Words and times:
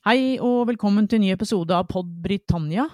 Hei 0.00 0.38
og 0.40 0.62
velkommen 0.70 1.04
til 1.04 1.18
en 1.18 1.26
ny 1.26 1.32
episode 1.34 1.76
av 1.76 1.82
Pod 1.90 2.08
Britannia. 2.24 2.86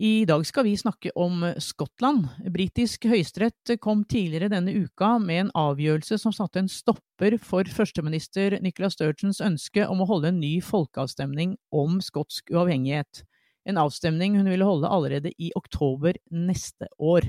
I 0.00 0.24
dag 0.24 0.40
skal 0.48 0.64
vi 0.64 0.70
snakke 0.80 1.10
om 1.12 1.42
Skottland. 1.60 2.22
Britisk 2.54 3.02
høyesterett 3.04 3.74
kom 3.84 4.00
tidligere 4.08 4.48
denne 4.54 4.72
uka 4.72 5.10
med 5.20 5.42
en 5.42 5.50
avgjørelse 5.60 6.16
som 6.22 6.32
satte 6.32 6.62
en 6.62 6.70
stopper 6.72 7.36
for 7.36 7.68
førsteminister 7.68 8.56
Nicola 8.64 8.88
Sturgeons 8.88 9.42
ønske 9.44 9.84
om 9.92 10.00
å 10.00 10.06
holde 10.08 10.30
en 10.32 10.38
ny 10.40 10.54
folkeavstemning 10.64 11.52
om 11.68 11.98
skotsk 12.00 12.48
uavhengighet. 12.54 13.26
En 13.68 13.82
avstemning 13.84 14.40
hun 14.40 14.48
ville 14.48 14.70
holde 14.70 14.88
allerede 14.88 15.34
i 15.36 15.50
oktober 15.52 16.16
neste 16.32 16.88
år. 16.96 17.28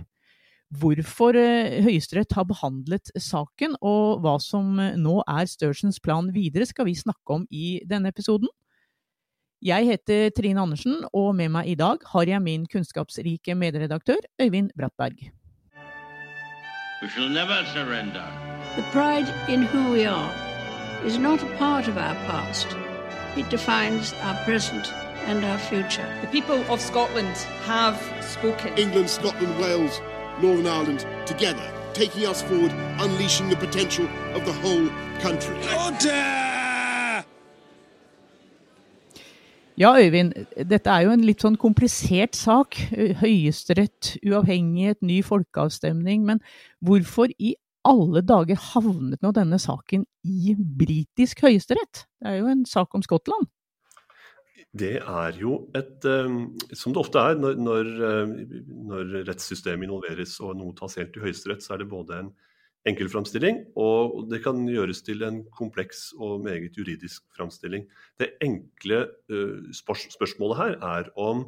Hvorfor 0.79 1.36
eh, 1.36 1.81
Høyesterett 1.83 2.38
har 2.39 2.47
behandlet 2.47 3.11
saken, 3.20 3.75
og 3.83 4.23
hva 4.23 4.38
som 4.39 4.79
nå 4.79 5.20
er 5.27 5.51
Sturgeons 5.51 5.99
plan 5.99 6.31
videre, 6.31 6.71
skal 6.71 6.88
vi 6.88 6.95
snakke 6.95 7.41
om 7.41 7.43
i 7.51 7.81
denne 7.83 8.15
episoden. 8.15 8.47
Jeg 9.62 9.86
heter 9.86 10.30
Trine 10.32 10.62
Andersen, 10.62 11.02
og 11.13 11.34
med 11.36 11.49
meg 11.52 11.67
i 11.67 11.76
dag 11.76 12.00
har 12.13 12.30
jeg 12.31 12.40
min 12.41 12.62
kunnskapsrike 12.72 13.55
medredaktør 13.59 14.22
Øyvind 14.41 14.70
Brattberg. 14.77 15.17
We 17.02 17.09
shall 17.09 17.27
never 17.27 17.66
surrender. 17.73 18.23
The 18.77 18.86
pride 18.94 19.27
in 19.50 19.64
who 19.64 19.91
we 19.91 20.08
are 20.08 20.31
is 21.05 21.20
not 21.20 21.44
a 21.44 21.58
part 21.58 21.88
of 21.90 21.98
our 21.98 22.16
past. 22.30 22.67
It 23.36 23.52
defines 23.52 24.14
our 24.23 24.38
present 24.45 24.94
and 25.27 25.44
our 25.44 25.59
future. 25.59 26.08
The 26.23 26.31
people 26.31 26.59
of 26.72 26.80
Scotland 26.80 27.36
have 27.67 27.98
spoken. 28.22 28.70
England, 28.78 29.09
Scotland, 29.09 29.53
Wales, 29.59 30.00
Northern 30.41 30.67
Ireland, 30.67 31.05
together, 31.26 31.67
taking 31.94 32.23
us 32.31 32.41
forward, 32.41 32.72
unleashing 33.03 33.50
the 33.50 33.59
potential 33.67 34.08
of 34.36 34.45
the 34.45 34.55
whole 34.64 34.88
country. 35.20 35.58
Ja, 39.79 39.93
Øyvind, 39.95 40.33
dette 40.67 40.91
er 40.91 41.05
jo 41.05 41.11
en 41.15 41.21
litt 41.23 41.39
sånn 41.45 41.55
komplisert 41.59 42.35
sak. 42.35 42.75
Høyesterett, 43.22 44.17
uavhengighet, 44.27 44.99
ny 45.08 45.21
folkeavstemning. 45.23 46.25
Men 46.27 46.41
hvorfor 46.83 47.31
i 47.39 47.53
alle 47.88 48.19
dager 48.27 48.59
havnet 48.59 49.23
nå 49.23 49.31
denne 49.38 49.55
saken 49.61 50.03
i 50.27 50.52
britisk 50.58 51.45
høyesterett? 51.45 52.03
Det 52.19 52.27
er 52.27 52.41
jo 52.41 52.52
en 52.52 52.66
sak 52.67 52.91
om 52.97 53.05
Skottland. 53.05 53.47
Det 54.75 54.99
er 54.99 55.38
jo 55.39 55.55
et 55.73 56.03
Som 56.77 56.93
det 56.93 56.99
ofte 57.02 57.17
er 57.17 57.39
når, 57.39 57.55
når, 57.58 57.88
når 58.91 59.16
rettssystemet 59.31 59.88
involveres 59.88 60.36
og 60.43 60.59
noe 60.59 60.75
tas 60.77 60.99
helt 60.99 61.16
i 61.16 61.23
høyesterett, 61.23 61.64
så 61.64 61.73
er 61.73 61.81
det 61.81 61.89
både 61.89 62.19
en 62.19 62.33
enkel 62.88 63.09
framstilling, 63.11 63.63
og 63.80 64.30
det 64.31 64.41
kan 64.44 64.61
gjøres 64.69 65.02
til 65.03 65.23
en 65.27 65.41
kompleks 65.55 66.09
og 66.17 66.44
meget 66.45 66.77
juridisk 66.77 67.25
framstilling. 67.36 67.86
Det 68.19 68.31
enkle 68.44 69.08
uh, 69.31 69.67
spørsmålet 69.75 70.59
her 70.59 70.75
er 70.80 71.09
om, 71.19 71.44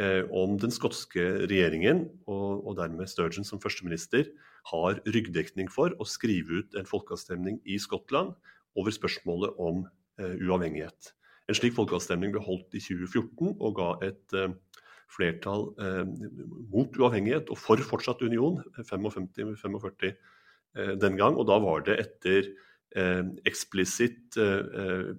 uh, 0.00 0.22
om 0.32 0.56
den 0.60 0.72
skotske 0.72 1.44
regjeringen, 1.44 2.06
og, 2.26 2.64
og, 2.66 2.76
dermed 2.80 3.10
Sturgeon 3.10 3.44
som 3.44 3.60
førsteminister, 3.60 4.30
har 4.72 5.00
ryggdekning 5.04 5.68
for 5.68 5.92
å 6.00 6.08
skrive 6.08 6.62
ut 6.62 6.78
en 6.78 6.88
folkeavstemning 6.88 7.60
i 7.68 7.76
Skottland 7.78 8.32
over 8.78 8.94
spørsmålet 8.94 9.60
om 9.60 9.84
uh, 9.84 10.34
uavhengighet. 10.40 11.12
En 11.44 11.58
slik 11.58 11.76
folkeavstemning 11.76 12.32
ble 12.32 12.40
holdt 12.40 12.72
i 12.72 12.80
2014 12.80 13.58
og 13.60 13.74
ga 13.76 13.90
et 14.06 14.36
flertall 15.12 15.66
mot 16.72 16.96
uavhengighet 16.96 17.50
og 17.52 17.58
for 17.60 17.82
fortsatt 17.84 18.22
union, 18.24 18.56
55-45 18.80 20.14
Eh, 20.14 20.33
den 20.74 21.18
gang. 21.20 21.38
Og 21.38 21.46
da 21.50 21.58
var 21.62 21.84
det 21.86 21.98
etter 22.02 22.48
eh, 22.98 23.22
eksplisitt 23.48 24.38
eh, 24.40 25.12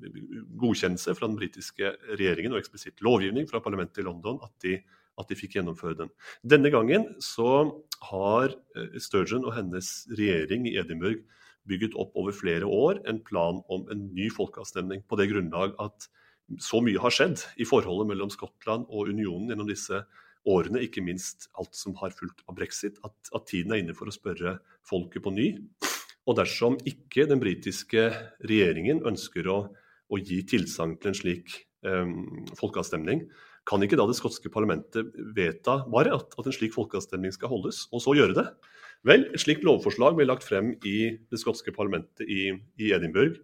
godkjennelse 0.59 1.15
fra 1.17 1.29
den 1.29 1.39
britiske 1.39 1.93
regjeringen 2.15 2.55
og 2.55 2.61
eksplisitt 2.61 3.03
lovgivning 3.05 3.47
fra 3.51 3.63
parlamentet 3.63 4.03
i 4.03 4.07
London 4.07 4.41
at 4.45 4.53
de, 4.65 4.79
at 5.21 5.31
de 5.31 5.39
fikk 5.39 5.57
gjennomføre 5.59 5.99
den. 6.03 6.11
Denne 6.43 6.73
gangen 6.73 7.07
så 7.23 7.71
har 8.11 8.53
Sturgeon 8.99 9.47
og 9.47 9.55
hennes 9.55 9.93
regjering 10.11 10.67
i 10.67 10.75
Edinburgh 10.81 11.23
bygget 11.69 11.95
opp 11.97 12.13
over 12.19 12.35
flere 12.35 12.67
år 12.69 13.01
en 13.09 13.21
plan 13.25 13.61
om 13.73 13.87
en 13.91 14.05
ny 14.13 14.29
folkeavstemning, 14.33 15.01
på 15.07 15.17
det 15.19 15.31
grunnlag 15.31 15.73
at 15.81 16.07
så 16.61 16.81
mye 16.83 17.01
har 17.01 17.13
skjedd 17.13 17.41
i 17.57 17.65
forholdet 17.65 18.11
mellom 18.11 18.29
Skottland 18.33 18.85
og 18.89 19.09
unionen 19.09 19.49
gjennom 19.49 19.69
disse 19.69 20.03
årene, 20.49 20.83
ikke 20.85 21.03
minst 21.05 21.49
alt 21.59 21.75
som 21.77 21.95
har 22.01 22.13
fulgt 22.15 22.43
av 22.49 22.57
brexit, 22.57 22.99
at, 23.05 23.15
at 23.35 23.47
tiden 23.49 23.73
er 23.73 23.81
inne 23.81 23.95
for 23.97 24.09
å 24.09 24.13
spørre 24.13 24.57
folket 24.85 25.25
på 25.25 25.33
ny. 25.33 25.49
Og 26.25 26.37
dersom 26.39 26.77
ikke 26.89 27.27
den 27.29 27.41
britiske 27.41 28.07
regjeringen 28.45 29.03
ønsker 29.05 29.49
å, 29.51 29.57
å 30.09 30.21
gi 30.21 30.41
tilsagn 30.49 30.97
til 31.01 31.11
en 31.11 31.17
slik 31.17 31.57
um, 31.85 32.45
folkeavstemning, 32.57 33.25
kan 33.65 33.81
ikke 33.81 33.97
da 33.97 34.05
det 34.05 34.17
skotske 34.17 34.51
parlamentet 34.53 35.09
vedta 35.33 35.79
bare 35.89 36.13
at, 36.13 36.33
at, 36.37 36.45
en 36.45 36.53
slik 36.53 36.73
folkeavstemning 36.75 37.33
skal 37.33 37.49
holdes, 37.49 37.87
og 37.89 38.03
så 38.03 38.13
gjøre 38.17 38.37
det? 38.37 38.47
Vel, 39.05 39.27
et 39.33 39.41
slikt 39.41 39.65
lovforslag 39.65 40.17
ble 40.17 40.27
lagt 40.29 40.45
frem 40.45 40.73
i 40.85 40.97
det 41.29 41.41
skotske 41.41 41.73
parlamentet 41.73 42.25
i, 42.29 42.53
i 42.81 42.93
Edinburgh 42.93 43.41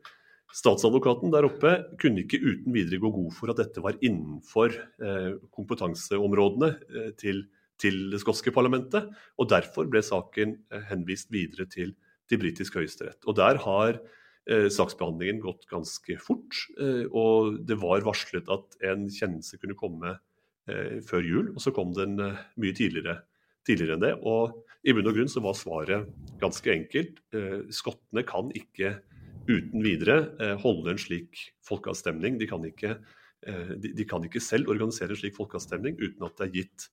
Statsadvokaten 0.51 1.31
der 1.31 1.47
oppe 1.47 1.73
kunne 2.01 2.25
ikke 2.25 2.41
uten 2.43 2.75
videre 2.75 2.99
gå 2.99 3.11
god 3.15 3.31
for 3.35 3.51
at 3.53 3.59
dette 3.61 3.83
var 3.83 3.97
innenfor 4.03 4.73
eh, 4.75 5.35
kompetanseområdene 5.55 6.71
eh, 6.91 7.11
til, 7.19 7.45
til, 7.79 8.09
det 8.11 8.19
skotske 8.23 8.51
parlamentet. 8.55 9.07
og 9.39 9.51
Derfor 9.51 9.87
ble 9.91 10.03
saken 10.03 10.57
eh, 10.71 10.83
henvist 10.89 11.31
videre 11.31 11.69
til, 11.71 11.93
til 12.27 12.41
britisk 12.41 12.75
høyesterett. 12.79 13.21
Og 13.23 13.37
Der 13.39 13.61
har 13.63 13.95
eh, 13.95 14.67
saksbehandlingen 14.67 15.39
gått 15.43 15.63
ganske 15.71 16.17
fort. 16.19 16.65
Eh, 16.75 17.07
og 17.07 17.61
Det 17.67 17.79
var 17.79 18.03
varslet 18.07 18.51
at 18.51 18.75
en 18.91 19.07
kjennelse 19.07 19.61
kunne 19.61 19.79
komme 19.79 20.17
eh, 20.67 20.99
før 21.07 21.23
jul, 21.23 21.53
og 21.55 21.63
så 21.63 21.71
kom 21.75 21.95
den 21.95 22.19
mye 22.19 22.75
tidligere, 22.75 23.21
tidligere 23.67 23.95
enn 23.95 24.03
det. 24.03 24.17
Og 24.19 24.65
I 24.83 24.97
bunn 24.97 25.07
og 25.07 25.15
grunn 25.15 25.31
så 25.31 25.45
var 25.45 25.55
svaret 25.55 26.11
ganske 26.41 26.73
enkelt. 26.73 27.23
skottene 27.71 28.23
kan 28.27 28.49
ikke 28.57 28.97
uten 29.49 29.83
videre 29.83 30.17
eh, 30.41 30.55
holde 30.61 30.93
en 30.93 31.01
slik 31.01 31.39
folkeavstemning. 31.67 32.37
De 32.39 32.47
kan, 32.49 32.63
ikke, 32.67 32.95
eh, 33.47 33.73
de, 33.81 34.05
kan 34.07 34.23
ikke 34.25 34.43
selv 34.43 34.71
organisere 34.73 35.15
en 35.15 35.21
slik 35.21 35.37
folkeavstemning 35.37 35.97
uten 36.01 36.27
at 36.27 36.37
det 36.37 36.47
er 36.47 36.53
gitt 36.59 36.87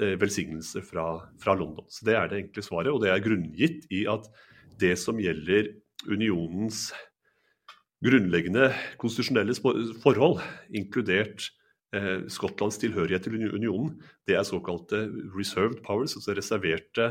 eh, 0.00 0.14
velsignelse 0.20 0.84
fra, 0.86 1.06
fra, 1.40 1.56
London. 1.58 1.86
Så 1.88 2.06
Det 2.08 2.18
er 2.18 2.30
det 2.30 2.42
enkle 2.42 2.66
svaret, 2.66 2.92
og 2.92 3.02
det 3.04 3.12
er 3.12 3.24
grunngitt 3.24 3.88
i 3.94 4.04
at 4.10 4.28
det 4.80 4.96
som 5.00 5.20
gjelder 5.22 5.72
unionens 6.10 6.88
grunnleggende 8.04 8.68
konstitusjonelle 9.00 9.54
forhold, 10.02 10.42
inkludert 10.76 11.46
Skottlands 12.28 12.74
tilhørighet 12.82 13.22
til 13.22 13.36
unionen, 13.54 13.92
det 14.26 14.34
er 14.34 14.42
såkalte 14.42 15.04
reserved 15.30 15.78
powers, 15.86 16.16
altså 16.18 16.34
reserverte 16.34 17.06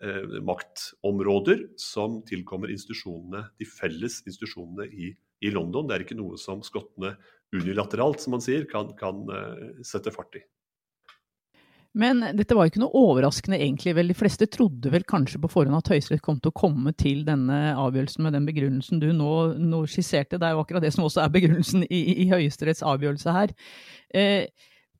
eh, 0.00 0.38
maktområder 0.44 1.66
som 1.80 2.20
tilkommer 2.28 2.72
institusjonene, 2.72 3.44
de 3.58 3.68
felles 3.68 4.22
institusjonene 4.26 4.88
i, 4.88 5.12
i, 5.42 5.52
London. 5.52 5.88
Det 5.88 5.96
er 5.96 6.06
ikke 6.06 6.18
noe 6.18 6.40
som 6.40 6.64
skottene 6.66 7.16
unilateralt, 7.52 8.22
som 8.22 8.36
man 8.36 8.44
sier, 8.44 8.64
kan, 8.70 8.94
kan 8.98 9.26
eh, 9.28 9.84
sette 9.86 10.14
fart 10.14 10.40
i. 10.40 10.44
Men 11.92 12.22
dette 12.32 12.56
var 12.56 12.70
ikke 12.70 12.80
noe 12.80 12.96
overraskende 12.96 13.58
egentlig. 13.60 13.92
vel 13.98 14.08
De 14.08 14.16
fleste 14.16 14.48
trodde 14.48 14.88
vel 14.94 15.04
kanskje 15.04 15.40
på 15.42 15.50
forhånd 15.52 15.76
at 15.76 15.90
Høyesterett 15.92 16.24
kom 16.24 16.38
til 16.40 16.48
å 16.48 16.56
komme 16.56 16.94
til 16.96 17.20
denne 17.26 17.74
avgjørelsen 17.76 18.24
med 18.24 18.32
den 18.32 18.46
begrunnelsen 18.48 19.02
du 19.02 19.10
nå, 19.12 19.32
nå 19.60 19.82
skisserte. 19.84 20.40
Det 20.40 20.48
er 20.48 20.56
jo 20.56 20.62
akkurat 20.64 20.84
det 20.84 20.94
som 20.96 21.04
også 21.04 21.20
er 21.20 21.34
begrunnelsen 21.34 21.84
i, 21.84 22.00
i 22.24 22.30
Høyesteretts 22.32 22.80
avgjørelse 22.88 23.36
her. 23.36 23.52
Eh, 24.16 24.48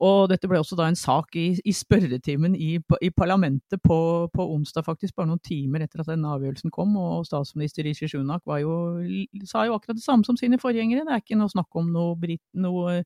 og 0.02 0.24
dette 0.32 0.48
ble 0.50 0.58
også 0.58 0.74
da 0.78 0.88
en 0.90 0.98
sak 0.98 1.36
i, 1.38 1.52
i 1.62 1.72
spørretimen 1.76 2.56
i, 2.58 2.72
i 3.06 3.10
parlamentet 3.14 3.78
på, 3.84 3.98
på, 4.34 4.46
onsdag, 4.56 4.82
faktisk, 4.88 5.14
bare 5.14 5.30
noen 5.30 5.42
timer 5.44 5.84
etter 5.84 6.02
at 6.02 6.08
denne 6.10 6.32
avgjørelsen 6.34 6.72
kom. 6.74 6.96
Og 6.98 7.28
statsminister 7.28 7.86
Rishi 7.86 8.08
Sunak 8.10 8.42
sa 8.42 9.62
jo 9.68 9.76
akkurat 9.76 9.98
det 9.98 10.02
samme 10.02 10.26
som 10.26 10.38
sine 10.38 10.58
forgjengere. 10.58 11.04
Det 11.06 11.14
er 11.14 11.22
ikke 11.22 11.38
noe 11.38 11.52
snakk 11.52 11.78
om 11.78 11.92
noe, 11.94 12.16
brit, 12.18 12.42
noe 12.58 13.02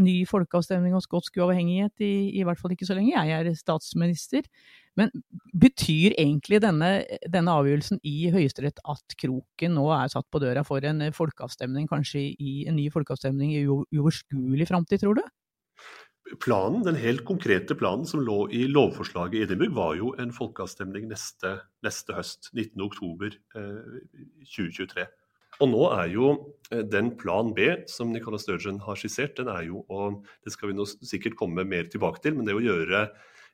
ny 0.00 0.22
folkeavstemning 0.28 0.94
og 0.96 1.04
skotsk 1.04 1.36
uavhengighet, 1.40 2.00
i, 2.04 2.14
i, 2.38 2.44
hvert 2.46 2.60
fall 2.60 2.72
ikke 2.72 2.88
så 2.88 2.96
lenge 2.96 3.12
jeg 3.12 3.36
er 3.36 3.50
statsminister. 3.58 4.48
Men 4.96 5.12
betyr 5.60 6.16
egentlig 6.18 6.62
denne, 6.64 6.90
denne 7.28 7.56
avgjørelsen 7.60 8.00
i 8.06 8.30
Høyesterett 8.32 8.80
at 8.88 9.16
kroken 9.20 9.76
nå 9.76 9.84
er 9.96 10.08
satt 10.12 10.28
på 10.32 10.40
døra 10.40 10.64
for 10.64 10.84
en 10.88 11.04
folkeavstemning, 11.16 11.88
kanskje 11.90 12.24
i 12.32 12.54
en 12.70 12.78
ny 12.80 12.88
folkeavstemning 12.92 13.52
i 13.58 13.66
uoverskuelig 13.68 14.70
framtid, 14.72 15.04
tror 15.04 15.20
du? 15.20 15.24
Planen, 16.38 16.82
Den 16.82 16.94
helt 16.94 17.24
konkrete 17.24 17.74
planen 17.74 18.06
som 18.06 18.20
lå 18.24 18.50
i 18.54 18.68
lovforslaget 18.68 19.34
i 19.34 19.42
Edinburgh, 19.46 19.74
var 19.74 19.94
jo 19.98 20.14
en 20.18 20.32
folkeavstemning 20.32 21.08
neste, 21.10 21.58
neste 21.84 22.12
høst, 22.14 22.50
19.10.2023. 22.54 25.00
Eh, 25.00 25.06
og 25.60 25.68
nå 25.72 25.88
er 25.92 26.06
jo 26.12 26.30
eh, 26.70 26.84
den 26.86 27.16
plan 27.20 27.54
B 27.56 27.60
som 27.90 28.12
Nicola 28.14 28.38
Sturgeon 28.40 28.80
har 28.84 28.96
skissert, 29.00 29.36
den 29.40 29.48
er 29.52 29.62
jo 29.68 29.76
og 29.88 30.24
Det 30.44 30.52
skal 30.54 30.68
vi 30.70 30.74
nå 30.78 30.84
sikkert 30.86 31.38
komme 31.40 31.62
mer 31.68 31.84
tilbake 31.90 32.20
til, 32.24 32.34
men 32.36 32.44
det 32.48 32.54
å 32.56 32.64
gjøre 32.64 32.98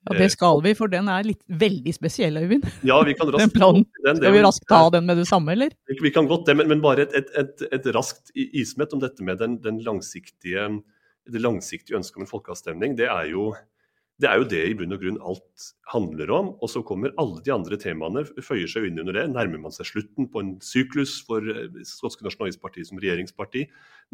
ja, 0.07 0.15
Det 0.15 0.29
skal 0.37 0.57
vi, 0.63 0.71
for 0.79 0.87
den 0.93 1.07
er 1.11 1.23
litt 1.27 1.43
veldig 1.49 1.93
spesiell, 1.97 2.37
Øyvind. 2.39 2.65
Ja, 2.87 3.01
vi 3.03 3.15
kan 3.19 3.27
raskt 3.33 3.43
den 3.43 3.55
planen. 3.57 3.85
Den, 4.05 4.17
skal 4.21 4.35
vi 4.37 4.45
raskt 4.45 4.69
ta 4.71 4.83
den 4.95 5.05
med 5.09 5.17
det 5.19 5.27
samme, 5.27 5.51
eller? 5.57 5.71
Vi 5.89 6.11
kan 6.15 6.29
godt 6.31 6.47
det, 6.47 6.55
men, 6.61 6.67
men 6.71 6.81
bare 6.85 7.01
et, 7.09 7.13
et, 7.17 7.29
et, 7.41 7.55
et 7.75 7.87
raskt 7.97 8.31
ismett 8.37 8.93
om 8.95 9.01
dette 9.03 9.23
med 9.27 9.37
den, 9.43 9.53
den 9.65 9.77
langsiktige 9.87 10.63
det 11.33 11.43
langsiktige 11.43 11.99
ønsket 11.99 12.21
om 12.21 12.27
en 12.27 12.31
folkeavstemning, 12.31 12.97
det 12.99 13.09
er 13.11 13.33
jo 13.33 13.51
det 14.17 14.29
er 14.31 14.39
jo 14.41 14.47
det 14.49 14.63
i 14.65 14.75
bunn 14.77 14.97
og 14.97 15.03
grunn 15.03 15.19
alt 15.29 15.65
handler 15.93 16.31
om. 16.33 16.47
Og 16.65 16.71
så 16.73 16.81
kommer 16.87 17.13
alle 17.21 17.43
de 17.45 17.53
andre 17.53 17.77
temaene, 17.81 18.23
føyer 18.25 18.71
seg 18.71 18.87
inn 18.89 19.03
under 19.03 19.13
det. 19.19 19.27
Nærmer 19.29 19.61
man 19.67 19.75
seg 19.75 19.91
slutten 19.91 20.31
på 20.33 20.41
en 20.41 20.55
syklus 20.65 21.19
for 21.27 21.45
eh, 21.53 21.83
skotske 21.85 22.25
nasjonalistparti 22.25 22.87
som 22.89 23.01
regjeringsparti? 23.03 23.67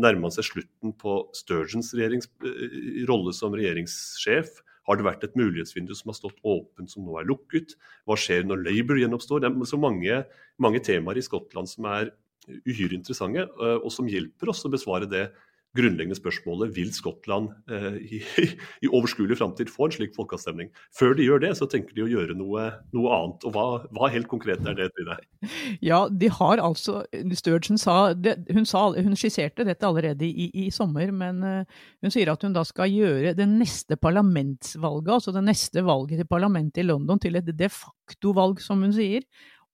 Nærmer 0.03 0.27
man 0.27 0.35
seg 0.35 0.49
slutten 0.49 0.95
på 0.99 1.21
Sturgeons 1.39 1.93
eh, 1.95 2.19
rolle 3.07 3.35
som 3.37 3.55
regjeringssjef? 3.55 4.59
Har 4.91 4.99
det 4.99 5.07
vært 5.07 5.23
et 5.23 5.39
mulighetsvindu 5.39 5.95
som 5.95 6.11
har 6.11 6.19
stått 6.19 6.43
åpent, 6.43 6.91
som 6.91 7.07
nå 7.07 7.21
er 7.21 7.29
lukket? 7.31 7.77
Hva 8.03 8.19
skjer 8.19 8.43
når 8.49 8.65
Labour 8.67 8.99
gjenoppstår? 8.99 9.45
Det 9.45 9.53
er 9.53 9.71
så 9.71 9.79
mange, 9.79 10.25
mange 10.59 10.83
temaer 10.83 11.23
i 11.23 11.23
Skottland 11.23 11.71
som 11.71 11.87
er 11.93 12.11
uhyre 12.67 12.99
interessante, 12.99 13.47
eh, 13.47 13.79
og 13.79 13.91
som 13.95 14.11
hjelper 14.11 14.51
oss 14.51 14.67
å 14.67 14.75
besvare 14.75 15.07
det 15.07 15.29
grunnleggende 15.77 16.17
spørsmålet 16.19 16.75
vil 16.77 16.91
Skottland 16.93 17.49
eh, 17.73 17.97
i, 18.19 18.21
i, 18.85 18.89
overskuelig 18.91 19.39
framtid 19.41 19.71
få 19.73 19.89
en 19.89 19.95
slik 19.97 20.15
folkeavstemning. 20.17 20.69
Før 20.99 21.17
de 21.17 21.27
gjør 21.27 21.43
det, 21.47 21.53
så 21.59 21.69
tenker 21.71 21.97
de 21.97 22.05
å 22.05 22.11
gjøre 22.11 22.37
noe, 22.37 22.67
noe 22.93 23.15
annet. 23.17 23.47
Og 23.49 23.55
hva, 23.55 23.65
hva, 23.97 24.11
helt 24.13 24.29
konkret 24.31 24.65
er 24.69 24.77
det 24.79 24.91
til 24.97 25.09
deg? 25.13 25.25
Ja, 25.85 26.03
de 26.09 26.29
har 26.33 26.63
altså 26.63 27.03
Sturgeon 27.39 27.81
sa, 27.81 28.13
det, 28.13 28.37
hun, 28.53 28.69
sa 28.69 28.89
hun, 28.93 29.17
skisserte 29.19 29.67
dette 29.69 29.89
allerede 29.89 30.29
i, 30.29 30.51
i, 30.67 30.69
sommer, 30.75 31.13
men 31.15 31.41
uh, 31.47 31.81
hun 32.05 32.13
sier 32.13 32.33
at 32.33 32.45
hun 32.45 32.55
da 32.57 32.65
skal 32.69 32.93
gjøre 32.93 33.35
det 33.39 33.49
neste 33.49 33.97
parlamentsvalget, 34.01 35.15
altså 35.17 35.35
det 35.35 35.47
neste 35.47 35.85
valget 35.87 36.21
til 36.21 36.29
parlamentet 36.29 36.85
i 36.85 36.89
London, 36.89 37.21
til 37.23 37.41
et 37.41 37.49
de 37.49 37.73
facto-valg, 37.73 38.61
som 38.63 38.85
hun 38.85 38.93
sier 38.95 39.25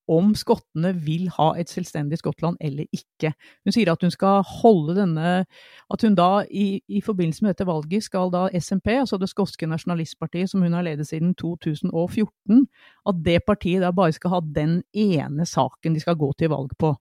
om 0.09 0.33
skottene 0.39 0.93
vil 1.05 1.29
ha 1.37 1.51
et 1.61 1.71
selvstendig 1.71 2.19
Skottland 2.21 2.57
eller 2.65 2.89
ikke. 2.95 3.33
Hun 3.65 3.75
sier 3.75 3.91
at 3.93 4.03
hun 4.03 4.13
skal 4.15 4.43
holde 4.63 4.97
denne 4.99 5.45
At 5.93 6.03
hun 6.05 6.17
da 6.19 6.45
i, 6.51 6.81
i 6.89 7.01
forbindelse 7.05 7.45
med 7.45 7.55
dette 7.55 7.67
valget 7.69 8.05
skal 8.05 8.33
da 8.33 8.47
SMP, 8.61 8.93
altså 8.99 9.17
det 9.21 9.31
skotske 9.31 9.67
nasjonalistpartiet 9.67 10.51
som 10.51 10.63
hun 10.63 10.77
har 10.77 10.85
ledet 10.85 11.07
siden 11.09 11.35
2014, 11.35 12.67
at 13.09 13.23
det 13.25 13.39
partiet 13.47 13.83
da 13.83 13.91
bare 13.93 14.13
skal 14.13 14.35
ha 14.37 14.41
den 14.41 14.83
ene 14.93 15.47
saken 15.47 15.95
de 15.97 16.01
skal 16.01 16.19
gå 16.21 16.33
til 16.39 16.53
valg 16.53 16.75
på. 16.79 16.93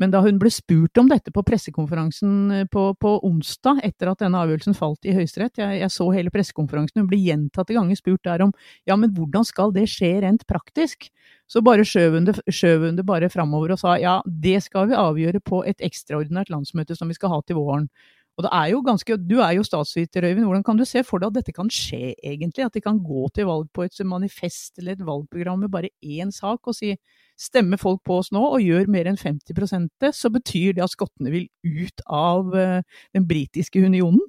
Men 0.00 0.12
da 0.12 0.20
hun 0.24 0.36
ble 0.40 0.50
spurt 0.52 0.98
om 1.00 1.08
dette 1.08 1.32
på 1.32 1.44
pressekonferansen 1.46 2.32
eh, 2.52 2.64
på, 2.72 2.88
på 3.00 3.12
onsdag, 3.24 3.80
etter 3.86 4.10
at 4.12 4.20
denne 4.20 4.42
avgjørelsen 4.44 4.76
falt 4.76 5.08
i 5.08 5.14
Høyesterett, 5.16 5.56
jeg, 5.62 5.78
jeg, 5.80 5.92
så 5.92 6.08
hele 6.12 6.32
pressekonferansen, 6.34 7.00
hun 7.00 7.08
ble 7.10 7.20
gjentatte 7.22 7.76
ganger 7.76 7.98
spurt 7.98 8.24
der 8.28 8.44
om 8.44 8.52
ja, 8.88 8.96
men 8.96 9.14
hvordan 9.16 9.46
skal 9.48 9.72
det 9.76 9.86
skje 9.92 10.12
rent 10.26 10.44
praktisk? 10.50 11.08
Så 11.48 11.62
bare 11.64 11.86
skjøv 11.86 12.18
hun 12.18 12.28
det, 12.28 12.36
skjøv 12.52 12.88
hun 12.88 13.00
det 13.00 13.06
bare 13.08 13.30
framover 13.32 13.72
og 13.72 13.80
sa 13.80 13.96
ja, 14.02 14.18
det 14.26 14.58
skal 14.66 14.90
vi 14.90 15.00
avgjøre 15.00 15.40
på 15.46 15.62
et 15.68 15.80
ekstraordinært 15.84 16.52
landsmøte 16.52 16.98
som 16.98 17.08
vi 17.08 17.16
skal 17.16 17.32
ha 17.32 17.40
til 17.46 17.60
våren. 17.60 17.88
Og 18.36 18.44
det 18.44 18.52
er 18.52 18.70
jo 18.74 18.82
ganske, 18.84 19.16
Du 19.16 19.38
er 19.40 19.54
jo 19.56 19.64
statsviter, 19.64 20.26
Øyvind. 20.28 20.44
Hvordan 20.44 20.64
kan 20.64 20.76
du 20.76 20.84
se 20.84 21.02
for 21.04 21.18
deg 21.18 21.30
at 21.30 21.38
dette 21.38 21.54
kan 21.56 21.70
skje, 21.72 22.12
egentlig? 22.20 22.66
At 22.66 22.74
de 22.74 22.82
kan 22.84 22.98
gå 23.00 23.28
til 23.32 23.48
valg 23.48 23.70
på 23.72 23.86
et 23.86 23.96
manifest 24.04 24.78
eller 24.78 24.92
et 24.92 25.06
valgprogram 25.06 25.64
med 25.64 25.72
bare 25.72 25.88
én 26.04 26.30
sak 26.30 26.68
og 26.68 26.76
si 26.76 26.92
Stemmer 27.36 27.80
folk 27.80 28.00
på 28.06 28.20
oss 28.22 28.32
nå 28.32 28.40
og 28.40 28.64
gjør 28.64 28.88
mer 28.92 29.08
enn 29.10 29.18
50 29.20 29.90
det, 30.00 30.12
så 30.16 30.30
betyr 30.32 30.76
det 30.76 30.86
at 30.86 30.94
skottene 30.94 31.32
vil 31.34 31.48
ut 31.64 32.00
av 32.08 32.54
eh, 32.56 32.80
den 33.12 33.26
britiske 33.28 33.82
unionen? 33.84 34.22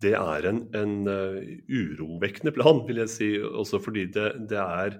Det 0.00 0.14
er 0.16 0.46
en, 0.48 0.62
en 0.74 0.94
uh, 1.04 1.36
urovekkende 1.68 2.54
plan, 2.56 2.80
vil 2.88 3.02
jeg 3.02 3.10
si. 3.12 3.28
Også 3.36 3.78
fordi 3.84 4.06
det, 4.08 4.30
det, 4.48 4.56
er, 4.56 4.96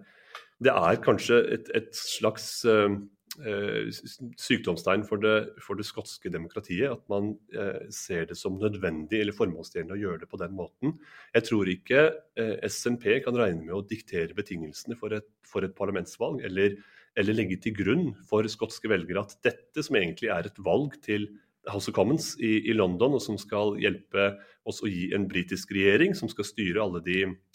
det 0.60 0.74
er, 0.74 1.00
kanskje 1.00 1.38
et, 1.56 1.70
et 1.74 1.88
slags 1.96 2.60
uh, 2.68 2.92
Eh, 2.92 3.19
sykdomstegn 3.38 5.04
for 5.06 5.22
det, 5.22 5.34
for 5.62 5.78
det, 5.78 5.86
skotske 5.86 6.32
demokratiet. 6.32 6.90
At 6.90 7.04
man 7.12 7.34
eh, 7.54 7.86
ser 7.94 8.26
det 8.30 8.36
som 8.38 8.58
nødvendig 8.58 9.20
eller 9.20 9.36
formålstjenlig 9.36 9.94
å 9.96 10.00
gjøre 10.00 10.22
det 10.24 10.30
på 10.30 10.40
den 10.40 10.56
måten. 10.58 10.96
Jeg 11.34 11.46
tror 11.46 11.70
ikke 11.70 12.06
eh, 12.10 12.56
SNP 12.66 13.20
kan 13.24 13.38
regne 13.38 13.62
med 13.64 13.76
å 13.76 13.84
diktere 13.86 14.36
betingelsene 14.36 14.98
for 14.98 15.14
et, 15.16 15.28
for 15.46 15.66
et 15.66 15.76
parlamentsvalg, 15.78 16.42
eller, 16.48 16.74
eller, 17.14 17.38
legge 17.38 17.60
til 17.62 17.76
grunn 17.78 18.10
for 18.28 18.46
skotske 18.50 18.90
velgere 18.90 19.22
at 19.22 19.38
dette, 19.46 19.86
som 19.86 20.00
egentlig 20.00 20.32
er 20.34 20.50
et 20.50 20.60
valg 20.66 20.98
til 21.04 21.30
House 21.70 21.92
of 21.92 21.94
Commons 21.94 22.32
i, 22.40 22.56
i 22.72 22.74
London, 22.74 23.14
og 23.14 23.22
som 23.22 23.38
skal 23.38 23.76
hjelpe 23.78 24.32
oss 24.66 24.80
å 24.82 24.90
gi 24.90 25.10
en 25.14 25.28
britisk 25.30 25.70
regjering 25.76 26.16
som 26.18 26.30
skal 26.32 26.48
styre 26.48 26.82
alle 26.82 27.04
de 27.04 27.22
Eh, 27.28 27.49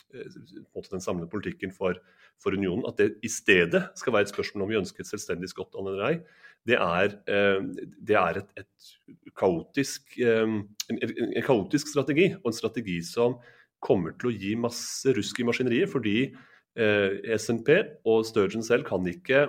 den 0.92 1.04
samlede 1.04 1.30
politikken 1.32 1.74
for, 1.76 1.98
for, 2.42 2.56
unionen, 2.56 2.86
at 2.88 2.98
det 3.00 3.10
i 3.26 3.32
stedet 3.32 3.84
skal 4.00 4.16
være 4.16 4.28
et 4.28 4.34
spørsmål 4.34 4.66
om 4.66 4.74
vi 4.74 4.80
ønsker 4.80 5.04
et 5.04 5.12
selvstendig 5.12 5.52
Skottland 5.52 5.92
eller 5.92 6.08
ei, 6.10 6.18
det 6.66 6.80
er, 6.82 7.14
eh, 7.30 7.62
det 8.08 8.18
er 8.18 8.42
et, 8.42 8.64
et 8.64 9.36
kaotisk, 9.38 10.18
eh, 10.18 10.48
en, 10.48 11.04
en, 11.04 11.44
kaotisk 11.46 11.92
strategi, 11.92 12.32
og 12.42 12.50
en 12.52 12.58
strategi 12.58 13.02
som 13.06 13.38
kommer 13.86 14.16
til 14.18 14.32
å 14.32 14.36
gi 14.36 14.56
masse 14.58 15.14
rusk 15.14 15.40
i 15.40 15.46
maskineriet. 15.46 15.92
fordi 15.92 16.18
eh, 16.76 17.38
SNP 17.38 17.70
og 18.06 18.26
Sturgeon 18.26 18.66
selv 18.66 18.88
kan 18.88 19.06
ikke, 19.08 19.48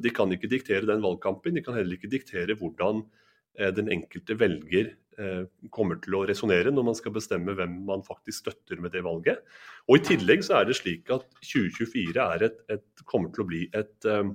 de 0.00 0.10
kan 0.10 0.32
ikke 0.32 0.50
diktere 0.50 0.88
den 0.88 1.04
valgkampen. 1.04 1.54
De 1.54 1.62
kan 1.62 1.76
heller 1.76 1.96
ikke 1.96 2.10
diktere 2.10 2.56
hvordan 2.58 3.04
eh, 3.04 3.19
den 3.58 3.90
enkelte 3.92 4.36
velger 4.38 4.92
Eh, 5.20 5.42
kommer 5.74 5.98
til 6.00 6.14
å 6.16 6.22
resonnere 6.28 6.70
når 6.72 6.84
man 6.86 6.96
skal 6.96 7.12
bestemme 7.12 7.52
hvem 7.58 7.80
man 7.88 8.04
faktisk 8.06 8.44
støtter 8.44 8.78
med 8.80 8.94
det 8.94 9.02
valget. 9.04 9.42
Og 9.90 9.98
I 9.98 10.04
tillegg 10.06 10.44
så 10.46 10.60
er 10.60 10.68
det 10.68 10.78
slik 10.78 11.10
at 11.12 11.26
2024 11.42 12.46
et, 12.46 12.62
et, 12.72 13.04
kommer 13.10 13.32
til 13.34 13.44
å 13.44 13.48
bli 13.50 13.66
et, 13.76 13.92
eh, 14.08 14.30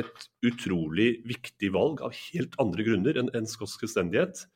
et, 0.00 0.26
utrolig 0.46 1.18
viktig 1.28 1.72
valg 1.74 2.00
av 2.06 2.16
helt 2.30 2.56
andre 2.62 2.86
grunner 2.86 3.20
enn 3.20 3.28
en 3.36 3.50
skotsk 3.50 3.84
selvstendighet. 3.84 4.46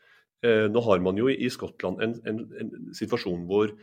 Eh, 0.46 0.66
nå 0.72 0.84
har 0.86 1.04
man 1.04 1.20
jo 1.20 1.28
i 1.28 1.50
Skottland 1.52 2.00
en, 2.06 2.16
en, 2.24 2.42
en 2.62 2.74
situasjon 2.96 3.46
hvor 3.50 3.74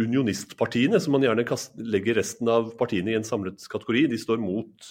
unionistpartiene, 0.00 0.96
som 1.04 1.12
man 1.12 1.20
gjerne 1.20 1.44
legger 1.84 2.16
resten 2.16 2.48
av 2.48 2.70
partiene 2.80 3.12
i 3.12 3.16
en 3.18 3.26
samlet 3.28 3.60
kategori, 3.68 4.06
de 4.08 4.16
står 4.16 4.38
mot 4.40 4.86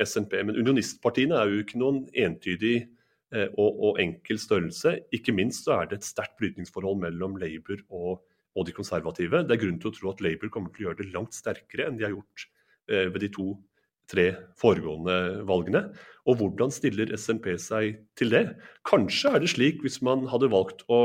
SNP. 0.00 0.38
Men 0.48 0.56
unionistpartiene 0.56 1.36
er 1.36 1.52
jo 1.52 1.58
ikke 1.60 1.82
noen 1.82 1.98
entydig 2.16 2.86
Eh, 2.86 2.97
og, 3.30 3.70
og, 3.70 3.98
enkel 4.00 4.38
størrelse. 4.40 4.94
Ikke 5.12 5.34
minst 5.36 5.66
så 5.66 5.82
er 5.82 5.90
det 5.90 5.98
et 5.98 6.08
sterkt 6.08 6.38
brytningsforhold 6.40 7.00
mellom 7.02 7.36
Labour 7.40 7.82
og, 7.88 8.22
og, 8.54 8.62
de 8.66 8.74
konservative. 8.76 9.42
Det 9.44 9.56
er 9.56 9.62
grunn 9.64 9.80
til 9.82 9.90
å 9.90 9.96
tro 9.96 10.12
at 10.12 10.22
Labour 10.24 10.52
kommer 10.54 10.72
til 10.72 10.86
å 10.86 10.88
gjøre 10.88 11.02
det 11.02 11.10
langt 11.12 11.36
sterkere 11.36 11.88
enn 11.88 11.98
de 11.98 12.06
har 12.06 12.14
gjort 12.14 12.46
eh, 12.88 13.08
ved 13.12 13.20
de 13.26 13.30
to-tre 13.34 14.26
foregående 14.60 15.18
valgene. 15.48 15.84
Og 16.28 16.40
hvordan 16.40 16.72
stiller 16.72 17.12
SNP 17.16 17.50
seg 17.60 18.00
til 18.18 18.32
det? 18.32 18.44
Kanskje 18.88 19.34
er 19.34 19.44
det 19.44 19.52
slik, 19.52 19.84
hvis 19.84 20.00
man 20.04 20.24
hadde 20.32 20.50
valgt 20.52 20.86
å 20.88 21.02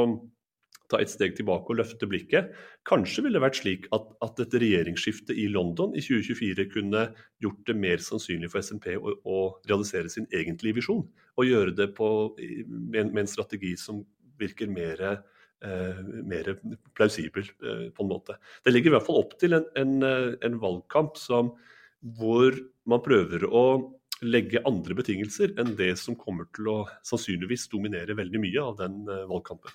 ta 0.94 1.02
et 1.02 1.12
steg 1.12 1.36
tilbake 1.38 1.72
og 1.72 1.80
løfte 1.80 2.08
blikket. 2.10 2.54
Kanskje 2.90 3.26
ville 3.26 3.40
det 3.40 3.44
vært 3.44 3.60
slik 3.60 3.88
at, 3.96 4.08
at 4.26 4.42
et 4.44 4.58
regjeringsskifte 4.64 5.36
i 5.36 5.48
London 5.52 5.96
i 5.98 6.04
2024 6.04 6.68
kunne 6.74 7.06
gjort 7.44 7.62
det 7.70 7.78
mer 7.80 8.04
sannsynlig 8.04 8.52
for 8.54 8.66
SNP 8.66 8.94
å, 9.00 9.16
å 9.26 9.40
realisere 9.70 10.12
sin 10.14 10.30
egentlige 10.32 10.80
visjon. 10.80 11.06
Og 11.38 11.50
gjøre 11.50 11.76
det 11.78 11.90
på, 11.98 12.10
med, 12.38 13.10
med, 13.10 13.24
en 13.26 13.32
strategi 13.32 13.74
som 13.80 14.04
virker 14.40 14.70
mer, 14.72 15.02
eh, 15.66 16.04
mer 16.30 16.54
plausibel, 16.98 17.50
eh, 17.64 17.90
på 17.94 18.06
en 18.06 18.14
måte. 18.14 18.38
Det 18.64 18.74
ligger 18.76 18.94
i 18.94 18.96
hvert 18.98 19.10
fall 19.10 19.24
opp 19.24 19.36
til 19.42 19.58
en, 19.60 19.68
en, 19.80 19.98
eh, 20.08 20.32
en 20.46 20.62
valgkamp 20.62 21.20
som, 21.22 21.56
hvor 22.20 22.56
man 22.90 23.04
prøver 23.04 23.48
å 23.48 23.66
legge 24.24 24.62
andre 24.68 24.96
betingelser 24.98 25.54
enn 25.60 25.74
det 25.80 25.94
som 26.00 26.18
kommer 26.20 26.48
til 26.56 26.70
å 26.72 26.78
sannsynligvis 27.06 27.68
dominere 27.72 28.16
veldig 28.18 28.42
mye 28.44 28.64
av 28.64 28.78
den 28.80 29.02
eh, 29.08 29.26
valgkampen. 29.30 29.74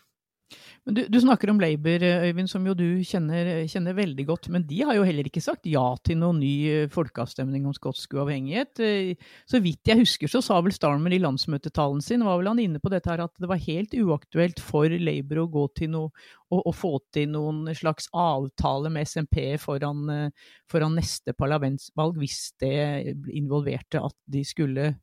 Men 0.87 0.97
du, 0.97 1.03
du, 1.13 1.19
snakker 1.21 1.51
om 1.53 1.61
Labour, 1.61 2.03
Øyvind, 2.25 2.49
som 2.49 2.65
jo 2.65 2.73
du 2.77 3.03
kjenner, 3.05 3.67
kjenner, 3.69 3.97
veldig 3.99 4.25
godt. 4.31 4.49
Men 4.55 4.65
de 4.69 4.81
har 4.87 4.97
jo 4.97 5.05
heller 5.05 5.29
ikke 5.29 5.43
sagt 5.45 5.69
ja 5.69 5.85
til 6.07 6.17
noen 6.23 6.41
ny 6.41 6.53
eh, 6.71 6.87
folkeavstemning 6.93 7.67
om 7.69 7.75
skotsk 7.77 8.17
uavhengighet. 8.17 8.81
Eh, 8.81 9.29
så 9.49 9.61
vidt 9.65 9.91
jeg 9.91 10.01
husker, 10.01 10.33
så 10.33 10.41
sa 10.45 10.61
vel 10.65 10.73
Starmer 10.73 11.13
i 11.13 11.21
landsmøtetalen 11.21 12.01
sin 12.05 12.25
var 12.25 12.41
vel 12.41 12.53
han 12.53 12.63
inne 12.63 12.81
på 12.81 12.93
dette 12.93 13.13
her 13.13 13.25
at 13.27 13.35
det 13.37 13.51
var 13.51 13.61
helt 13.67 13.97
uaktuelt 13.99 14.63
for 14.65 14.89
Labour 14.89 15.45
å 15.45 15.49
gå 15.59 15.69
til 15.83 15.93
noe 15.97 16.29
å 16.49 16.73
få 16.73 16.95
til 17.13 17.27
noen 17.29 17.67
slags 17.77 18.07
avtale 18.17 18.89
med 18.93 19.05
SMP 19.05 19.43
foran, 19.61 20.07
eh, 20.09 20.53
foran 20.73 20.97
neste 20.97 21.35
parlamentsvalg, 21.37 22.17
hvis 22.17 22.55
det 22.63 23.19
involverte 23.37 24.01
at 24.01 24.17
de 24.25 24.47
skulle 24.49 24.95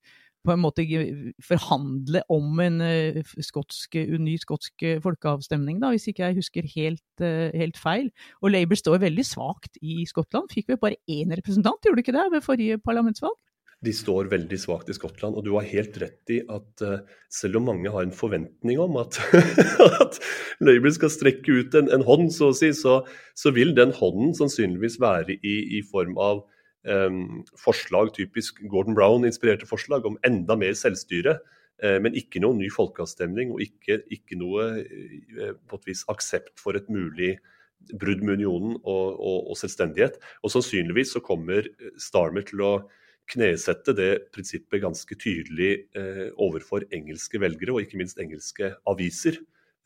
på 0.45 0.53
en 0.53 0.61
måte 0.63 0.85
forhandle 1.43 2.21
om 2.31 2.59
en 2.63 2.81
uh, 2.83 3.33
skotsk, 3.43 3.97
ny 4.21 4.35
skotsk 4.41 4.85
eh, 4.85 5.01
folkeavstemning, 5.03 5.81
da, 5.81 5.91
hvis 5.93 6.07
ikke 6.11 6.27
jeg 6.27 6.39
husker 6.39 6.69
helt, 6.75 7.05
uh, 7.23 7.49
helt, 7.55 7.79
feil. 7.81 8.11
Og 8.41 8.53
Labour 8.53 8.79
står 8.79 9.01
veldig 9.03 9.25
svakt 9.27 9.79
i 9.81 10.03
Skottland. 10.09 10.51
Fikk 10.53 10.71
vi 10.71 10.79
bare 10.81 11.01
én 11.11 11.33
representant, 11.35 11.81
gjorde 11.83 12.01
du 12.01 12.05
ikke 12.05 12.15
det, 12.15 12.29
ved 12.33 12.45
forrige 12.45 12.79
parlamentsvalg? 12.85 13.35
De 13.85 13.91
står 13.93 14.31
veldig 14.31 14.57
svakt 14.57 14.89
i 14.89 14.95
Skottland, 14.95 15.35
og 15.35 15.43
du 15.45 15.51
har 15.57 15.67
helt 15.67 15.97
rett 16.01 16.31
i 16.33 16.39
at 16.49 16.83
selv 17.29 17.59
om 17.59 17.67
mange 17.69 17.91
har 17.91 18.05
en 18.05 18.15
forventning 18.15 18.79
om 18.81 18.95
at, 18.97 19.19
at 20.05 20.17
Labour 20.63 20.93
skal 20.95 21.11
strekke 21.13 21.59
ut 21.59 21.75
en, 21.77 21.91
en 21.93 22.05
hånd, 22.07 22.31
så 22.33 22.49
å 22.49 22.55
si, 22.55 22.71
så, 22.73 23.01
så, 23.37 23.51
vil 23.53 23.75
den 23.77 23.93
hånden 23.93 24.33
sannsynligvis 24.37 24.97
være 25.03 25.35
i, 25.37 25.55
i 25.77 25.83
form 25.91 26.15
av 26.17 26.45
forslag, 27.57 28.11
typisk 28.13 28.59
Gordon 28.69 28.93
Brown-inspirerte 28.97 29.65
forslag 29.65 30.05
om 30.05 30.19
enda 30.27 30.57
mer 30.59 30.75
selvstyre. 30.77 31.39
Eh, 31.83 31.97
men 31.99 32.15
ikke 32.15 32.39
noen 32.43 32.61
ny 32.61 32.69
folkeavstemning 32.71 33.51
og 33.55 33.63
ikke, 33.65 33.99
ikke 34.13 34.37
noe 34.39 34.69
eh, 34.79 35.55
på 35.67 35.79
et 35.79 35.89
vis 35.89 36.05
aksept 36.11 36.53
for 36.61 36.77
et 36.79 36.87
mulig 36.91 37.35
brudd 37.99 38.23
med 38.23 38.39
unionen 38.39 38.77
og, 38.77 39.17
og, 39.19 39.49
og 39.51 39.57
selvstendighet. 39.59 40.15
Og 40.43 40.53
sannsynligvis 40.53 41.15
så 41.17 41.23
kommer 41.25 41.67
Starmer 42.01 42.47
til 42.47 42.63
å 42.63 42.71
knesette 43.31 43.95
det 43.97 44.11
prinsippet 44.33 44.83
ganske 44.83 45.17
tydelig 45.19 45.71
eh, 45.97 46.29
overfor 46.41 46.85
engelske 46.93 47.41
velgere, 47.41 47.73
og 47.73 47.83
ikke 47.83 47.99
minst 47.99 48.21
engelske 48.21 48.71
aviser, 48.87 49.39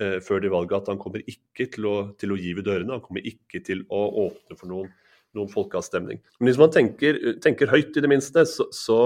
eh, 0.04 0.20
før 0.24 0.44
det 0.44 0.54
valget 0.54 0.82
at 0.82 0.92
han 0.94 1.02
kommer 1.02 1.24
ikke 1.26 1.70
til 1.74 1.88
å, 1.90 1.96
til 2.20 2.36
å 2.36 2.40
gi 2.40 2.54
ved 2.58 2.68
dørene. 2.68 2.98
Han 3.00 3.06
kommer 3.06 3.26
ikke 3.26 3.64
til 3.66 3.86
å 3.88 4.04
åpne 4.28 4.60
for 4.60 4.72
noen, 4.72 4.92
noen 5.38 5.52
folkeavstemning. 5.52 6.22
Men 6.40 6.50
hvis 6.50 6.60
man 6.62 6.72
tenker, 6.74 7.20
tenker 7.44 7.70
høyt, 7.70 7.94
i 7.98 8.04
det 8.04 8.10
minste, 8.10 8.46
så, 8.50 8.66
så 8.74 9.00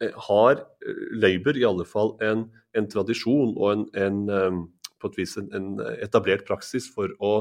Eh, 0.00 0.14
har 0.28 0.60
eh, 0.86 0.98
Labour 1.18 1.58
i 1.58 1.66
alle 1.66 1.86
fall 1.88 2.12
en, 2.22 2.44
en 2.78 2.86
tradisjon 2.90 3.56
og 3.56 3.72
en, 3.72 3.84
en, 3.98 4.20
eh, 4.30 4.60
på 5.02 5.10
et 5.10 5.18
vis 5.18 5.34
en, 5.40 5.72
etablert 5.98 6.44
praksis 6.46 6.86
for 6.94 7.10
å 7.18 7.32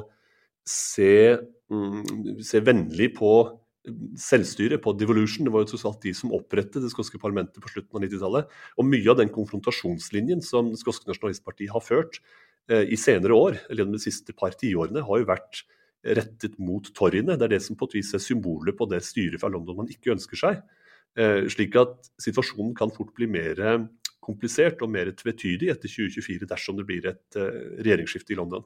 se, 0.68 1.38
mm, 1.70 2.42
se 2.42 2.62
vennlig 2.66 3.12
på 3.18 3.32
selvstyre, 4.20 4.82
på 4.84 4.96
devolution. 5.00 5.46
Det 5.46 5.54
var 5.54 5.64
jo 5.64 5.72
tross 5.72 5.86
alt 5.88 6.02
de 6.04 6.12
som 6.18 6.34
opprettet 6.36 6.82
det 6.84 6.92
skotske 6.92 7.22
parlamentet 7.22 7.62
på 7.64 7.72
slutten 7.72 7.96
av 7.96 8.04
90-tallet. 8.04 8.58
Og 8.76 8.90
mye 8.90 9.14
av 9.14 9.22
den 9.22 9.32
konfrontasjonslinjen 9.32 10.42
som 10.44 10.74
det 10.74 10.82
skotske 10.82 11.08
nasjonalistpartiet 11.08 11.72
har 11.72 11.86
ført 11.86 12.20
eh, 12.74 12.84
i 12.90 13.00
senere 13.00 13.38
år, 13.38 13.62
eller 13.68 13.84
gjennom 13.84 13.96
de 13.96 14.04
siste 14.04 14.36
par 14.36 14.58
tiårene, 14.58 15.06
har 15.08 15.22
jo 15.22 15.30
vært 15.30 15.64
rettet 16.18 16.58
mot 16.62 16.88
torgene. 16.96 17.36
Det 17.38 17.48
er 17.48 17.56
det 17.56 17.64
som 17.66 17.78
på 17.80 17.90
et 17.90 17.98
vis 18.00 18.14
er 18.16 18.24
symbolet 18.24 18.78
på 18.78 18.88
det 18.92 19.04
styret 19.06 19.42
fra 19.42 19.52
London 19.52 19.82
man 19.82 19.92
ikke 19.92 20.14
ønsker 20.16 20.40
seg. 20.40 20.62
Eh, 21.18 21.48
slik 21.52 21.76
at 21.80 22.12
situasjonen 22.22 22.76
kan 22.78 22.94
fort 22.94 23.14
bli 23.18 23.30
mer 23.32 23.60
komplisert 24.28 24.82
og 24.84 24.92
mer 24.92 25.12
tvetydig 25.16 25.72
etter 25.72 25.90
2024 25.90 26.50
dersom 26.50 26.80
det 26.80 26.88
blir 26.90 27.08
et 27.10 27.40
eh, 27.40 27.62
regjeringsskifte 27.80 28.36
i 28.36 28.40
London. 28.40 28.66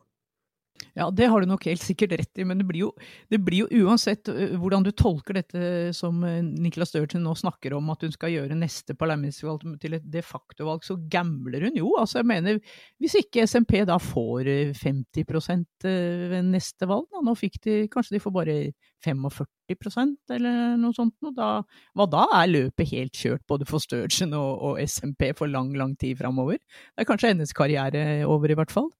Ja, 0.97 1.07
det 1.13 1.27
har 1.31 1.41
du 1.41 1.47
nok 1.49 1.65
helt 1.69 1.83
sikkert 1.83 2.15
rett 2.19 2.41
i, 2.41 2.45
men 2.47 2.59
det 2.59 2.65
blir 2.67 2.85
jo, 2.85 2.89
det 3.31 3.39
blir 3.43 3.63
jo 3.63 3.85
uansett 3.85 4.29
hvordan 4.59 4.83
du 4.85 4.91
tolker 4.97 5.37
dette 5.37 5.91
som 5.95 6.19
Niklas 6.21 6.91
Sturgeon 6.91 7.23
nå 7.25 7.35
snakker 7.37 7.75
om, 7.77 7.89
at 7.93 8.03
hun 8.05 8.13
skal 8.13 8.33
gjøre 8.33 8.57
neste 8.57 8.95
parlamentsvalg 8.99 9.63
til 9.81 9.97
et 9.97 10.07
de 10.11 10.23
facto-valg, 10.25 10.83
så 10.85 10.97
gambler 11.11 11.67
hun 11.67 11.79
jo. 11.79 11.93
Altså, 11.99 12.19
jeg 12.19 12.29
mener, 12.31 12.59
hvis 13.01 13.17
ikke 13.21 13.45
SMP 13.47 13.79
da 13.87 13.97
får 14.01 14.49
50% 14.81 15.87
ved 16.33 16.51
neste 16.51 16.89
valg, 16.89 17.07
da, 17.11 17.23
nå 17.25 17.35
fikk 17.39 17.61
de 17.65 17.77
kanskje 17.91 18.17
de 18.17 18.23
får 18.23 18.35
bare 18.35 18.57
45% 19.05 20.35
eller 20.35 20.77
noe 20.81 20.95
sånt, 20.95 21.15
noe, 21.23 21.33
da, 21.35 21.51
hva 21.97 22.07
da 22.09 22.25
er 22.41 22.51
løpet 22.51 22.91
helt 22.91 23.17
kjørt 23.17 23.45
både 23.49 23.67
for 23.69 23.83
Sturgeon 23.83 24.35
og, 24.37 24.51
og 24.71 24.81
SMP 24.83 25.31
for 25.37 25.51
lang, 25.51 25.71
lang 25.77 25.95
tid 25.99 26.19
framover? 26.19 26.59
Det 26.59 27.05
er 27.05 27.09
kanskje 27.09 27.33
hennes 27.33 27.55
karriere 27.55 28.25
over, 28.27 28.51
i 28.51 28.59
hvert 28.59 28.73
fall? 28.73 28.91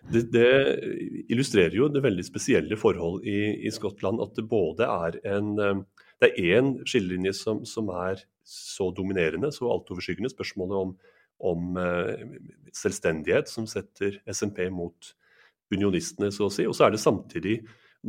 Det, 0.00 0.22
det, 0.32 0.50
illustrerer 1.28 1.76
jo 1.76 1.90
det 1.92 2.00
veldig 2.04 2.24
spesielle 2.24 2.78
forhold 2.80 3.26
i, 3.28 3.66
i 3.68 3.72
Skottland 3.74 4.22
at 4.24 4.32
det 4.38 4.46
både 4.48 4.88
er 4.88 5.18
en 5.28 5.50
eh, 5.60 5.82
det 6.20 6.28
er 6.28 6.58
én 6.58 6.74
skillelinje 6.84 7.32
som, 7.36 7.62
som, 7.64 7.88
er 7.96 8.20
så 8.44 8.90
dominerende, 8.92 9.48
så 9.52 9.70
altoverskyggende, 9.72 10.28
spørsmålet 10.32 10.76
om, 10.76 10.90
om 11.48 11.78
uh, 11.80 12.34
selvstendighet, 12.76 13.48
som 13.48 13.64
setter 13.70 14.18
SMP 14.28 14.66
mot 14.74 15.14
unionistene, 15.72 16.28
så 16.34 16.50
å 16.50 16.52
si. 16.52 16.66
Og 16.68 16.76
så 16.76 16.86
er 16.86 16.94
det 16.94 17.00
samtidig 17.00 17.56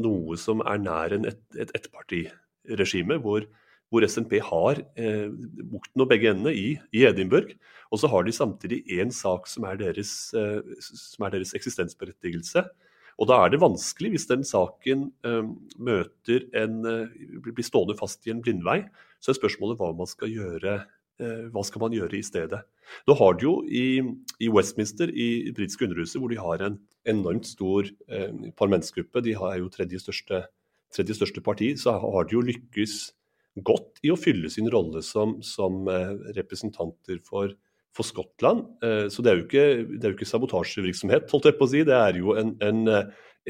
noe 0.03 0.35
som 0.39 0.63
er 0.67 0.81
nær 0.83 1.15
en 1.15 1.29
et, 1.29 1.39
et 1.55 1.87
hvor, 3.23 3.47
hvor 3.91 4.05
SNP 4.07 4.37
har 4.47 4.79
eh, 4.95 5.27
bukten 5.67 6.03
og 6.03 6.07
begge 6.09 6.31
endene 6.31 6.53
i, 6.55 6.77
i, 6.95 7.03
Edinburgh. 7.09 7.51
Og 7.91 7.99
så 7.99 8.07
har 8.07 8.23
de 8.23 8.33
samtidig 8.35 8.85
én 8.95 9.11
sak 9.11 9.49
som 9.51 9.67
er, 9.67 9.75
deres, 9.81 10.13
eh, 10.37 10.61
som 10.79 11.27
er, 11.27 11.35
deres, 11.35 11.51
eksistensberettigelse. 11.57 12.63
Og 13.19 13.27
da 13.29 13.41
er 13.43 13.51
det 13.51 13.59
vanskelig, 13.61 14.13
hvis 14.13 14.29
den 14.29 14.47
saken 14.47 15.09
eh, 15.27 15.51
møter 15.75 16.47
en 16.57 16.79
eh, 16.87 17.19
blir 17.51 17.67
stående 17.67 17.97
fast 17.99 18.23
i 18.25 18.33
en 18.33 18.41
blindvei, 18.43 18.79
så 19.19 19.33
er 19.33 19.41
spørsmålet 19.41 19.81
hva 19.81 19.91
man 19.99 20.09
skal 20.09 20.31
gjøre. 20.31 20.79
Eh, 21.21 21.45
hva 21.51 21.67
skal 21.67 21.83
man 21.83 21.93
gjøre 21.99 22.17
i 22.17 22.25
stedet? 22.25 22.63
Nå 23.07 23.15
har 23.19 23.35
de 23.35 23.45
jo 23.45 23.55
i, 23.67 23.85
i 24.39 24.49
Westminster, 24.49 25.11
i, 25.11 25.51
britiske 25.51 25.85
underhuset, 25.85 26.17
hvor 26.23 26.31
de 26.31 26.39
har 26.39 26.63
en 26.65 26.79
enormt 27.11 27.51
stor 27.51 27.91
eh, 28.07 28.31
parlamentsgruppe, 28.57 29.23
de 29.27 29.35
er 29.35 29.59
jo 29.59 29.71
tredje 29.73 29.99
største, 30.01 30.45
tredje 30.95 31.19
største 31.19 31.43
parti, 31.43 31.73
så 31.77 31.99
har 31.99 32.25
de 32.27 32.39
jo 32.39 32.47
lykkes 32.47 33.11
godt 33.59 33.99
i 34.05 34.11
å 34.13 34.19
fylle 34.19 34.49
sin 34.51 34.69
rolle 34.71 35.01
som, 35.03 35.39
som 35.43 35.87
eh, 35.91 36.13
representanter 36.37 37.19
for, 37.27 37.51
for 37.95 38.07
Skottland. 38.07 38.63
Eh, 38.85 39.07
så 39.11 39.23
det 39.23 39.31
er 39.31 39.39
jo 39.39 39.47
ikke, 39.47 39.65
er 39.97 40.13
ikke 40.13 40.29
sabotasjevirksomhet, 40.29 41.27
holdt 41.31 41.49
jeg 41.49 41.57
på 41.59 41.67
å 41.67 41.71
si. 41.73 41.83
Det 41.87 41.97
er 41.97 42.21
jo 42.21 42.37
en, 42.39 42.53
en, 42.63 42.85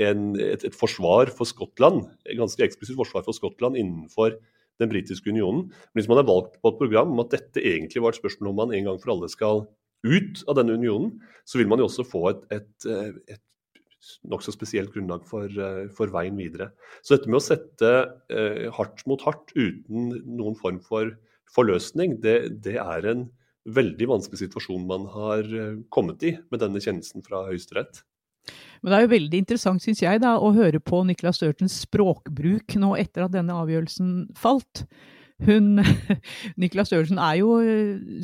en, 0.07 0.23
et, 0.39 0.65
et, 0.65 0.77
forsvar 0.77 1.33
for 1.35 1.49
Skottland, 1.49 2.07
et 2.25 2.39
ganske 2.39 2.65
eksplisitt 2.65 2.97
forsvar 2.99 3.27
for 3.27 3.37
Skottland 3.37 3.77
innenfor 3.79 4.39
den 4.81 4.89
britiske 4.89 5.29
unionen. 5.29 5.67
Men 5.69 6.01
hvis 6.01 6.09
man 6.09 6.21
har 6.21 6.29
valgt 6.29 6.57
på 6.57 6.73
et 6.73 6.81
program 6.81 7.13
om 7.13 7.21
at 7.21 7.35
dette 7.35 7.61
egentlig 7.61 8.01
var 8.01 8.15
et 8.15 8.21
spørsmål 8.21 8.53
om 8.53 8.59
man 8.63 8.73
en 8.73 8.89
gang 8.89 8.99
for 9.03 9.13
alle 9.13 9.29
skal 9.29 9.67
ut 10.01 10.41
av 10.49 10.57
denne 10.57 10.73
unionen, 10.81 11.19
så 11.45 11.61
vil 11.61 11.69
man 11.69 11.77
jo 11.77 11.85
også 11.85 12.07
få 12.09 12.23
et, 12.31 12.45
et, 12.57 12.87
et 13.29 13.43
nokså 14.29 14.53
spesielt 14.55 14.93
grunnlag 14.93 15.25
for, 15.29 15.47
eh, 15.47 15.87
for, 15.95 16.11
veien 16.13 16.37
videre. 16.39 16.71
Så 17.01 17.15
dette 17.15 17.29
med 17.29 17.39
å 17.41 17.45
sette 17.45 17.91
eh, 18.31 18.69
hardt 18.73 19.03
mot 19.09 19.21
hardt 19.25 19.53
uten 19.55 20.11
noen 20.25 20.57
form 20.59 20.79
for 20.85 21.13
forløsning, 21.51 22.19
det, 22.23 22.63
det, 22.65 22.77
er 22.81 23.07
en 23.11 23.27
veldig 23.69 24.07
vanskelig 24.09 24.41
situasjon 24.45 24.87
man 24.89 25.07
har 25.13 25.45
eh, 25.45 25.81
kommet 25.93 26.23
i 26.27 26.35
med 26.51 26.63
denne 26.63 26.81
kjennelsen 26.81 27.25
fra 27.25 27.45
Høyesterett. 27.49 28.03
Men 28.81 28.89
det 28.89 28.97
er 28.97 29.05
jo 29.05 29.13
veldig 29.13 29.39
interessant, 29.43 29.83
syns 29.83 30.01
jeg, 30.01 30.21
da, 30.23 30.33
å 30.41 30.53
høre 30.55 30.81
på 30.81 31.03
Niklas 31.05 31.37
Størtens 31.37 31.75
språkbruk 31.83 32.73
nå 32.81 32.95
etter 32.97 33.27
at 33.27 33.35
denne 33.35 33.53
avgjørelsen 33.61 34.31
falt 34.39 34.87
hun 35.47 35.81
Niklas 36.61 36.91
Størrelsen 36.91 37.21
er 37.21 37.39
jo, 37.39 37.55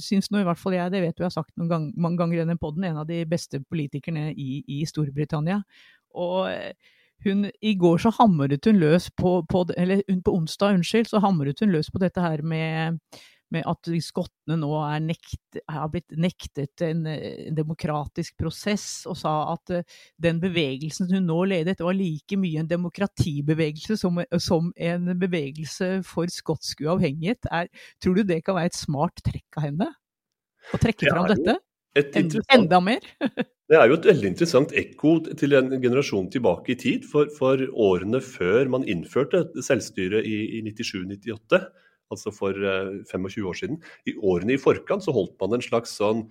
syns 0.04 0.30
nå 0.32 0.42
i 0.42 0.48
hvert 0.48 0.62
fall 0.62 0.78
jeg, 0.78 0.94
det 0.94 1.02
vet 1.04 1.18
du 1.18 1.24
jeg 1.24 1.32
har 1.32 1.38
sagt 1.38 1.54
gang, 1.70 1.90
mange 1.98 2.20
ganger 2.22 2.38
i 2.38 2.44
denne 2.44 2.60
poden, 2.62 2.86
en 2.88 3.02
av 3.04 3.08
de 3.10 3.24
beste 3.30 3.62
politikerne 3.64 4.30
i, 4.34 4.62
i 4.68 4.84
Storbritannia. 4.90 5.62
Og 6.18 6.50
hun, 7.26 7.48
I 7.62 7.74
går 7.80 8.04
så 8.04 8.12
hamret 8.20 8.66
hun 8.70 8.80
løs 8.82 9.10
på, 9.18 9.40
på, 9.50 9.64
eller 9.78 10.04
på 10.26 10.36
onsdag, 10.36 10.78
unnskyld, 10.78 11.10
så 11.10 11.22
hamret 11.24 11.64
hun 11.64 11.74
løs 11.74 11.90
på 11.92 12.02
dette 12.02 12.22
her 12.22 12.44
med 12.46 13.00
med 13.54 13.66
at 13.70 13.90
skottene 14.04 14.58
nå 14.60 14.72
nekt, 15.04 15.60
har 15.72 15.92
blitt 15.94 16.16
nektet 16.20 16.84
en, 16.86 17.06
en, 17.08 17.56
demokratisk 17.56 18.36
prosess, 18.40 19.06
og 19.08 19.18
sa 19.20 19.36
at 19.54 19.74
uh, 19.74 20.00
den 20.22 20.42
bevegelsen 20.44 21.12
hun 21.14 21.30
nå 21.30 21.40
ledet, 21.54 21.80
var 21.84 21.98
like 21.98 22.40
mye 22.40 22.64
en 22.64 22.72
demokratibevegelse 22.72 24.00
som, 24.00 24.20
som 24.44 24.72
en 24.76 25.14
bevegelse 25.20 26.02
for 26.08 26.32
skotsk 26.34 26.84
uavhengighet. 26.86 27.50
Er, 27.52 27.72
tror 28.04 28.20
du 28.20 28.26
det 28.28 28.44
kan 28.46 28.60
være 28.60 28.74
et 28.74 28.80
smart 28.80 29.24
trekk 29.26 29.62
av 29.62 29.70
henne? 29.70 29.92
Å 30.74 30.82
trekke 30.82 31.14
fram 31.14 31.30
dette? 31.32 31.60
En, 31.98 32.34
enda 32.54 32.82
mer? 32.84 33.06
Det 33.68 33.76
er 33.76 33.90
jo 33.90 33.98
et 33.98 34.06
veldig 34.08 34.30
interessant 34.30 34.72
ekko 34.80 35.18
til 35.36 35.52
en 35.58 35.74
generasjon 35.84 36.30
tilbake 36.32 36.72
i 36.72 36.78
tid. 36.80 37.08
For, 37.10 37.28
for 37.36 37.60
årene 37.76 38.22
før 38.24 38.70
man 38.72 38.86
innførte 38.88 39.42
selvstyre 39.60 40.22
i, 40.24 40.38
i 40.56 40.62
97-98, 40.64 41.60
altså 42.14 42.34
for 42.36 42.58
25 42.58 43.30
eh, 43.30 43.48
år 43.48 43.58
siden. 43.62 43.80
I 44.08 44.18
årene 44.18 44.56
i 44.56 44.62
forkant 44.62 45.06
så 45.06 45.16
holdt 45.16 45.38
man 45.42 45.58
en 45.58 45.66
slags 45.66 45.96
sånn 46.00 46.26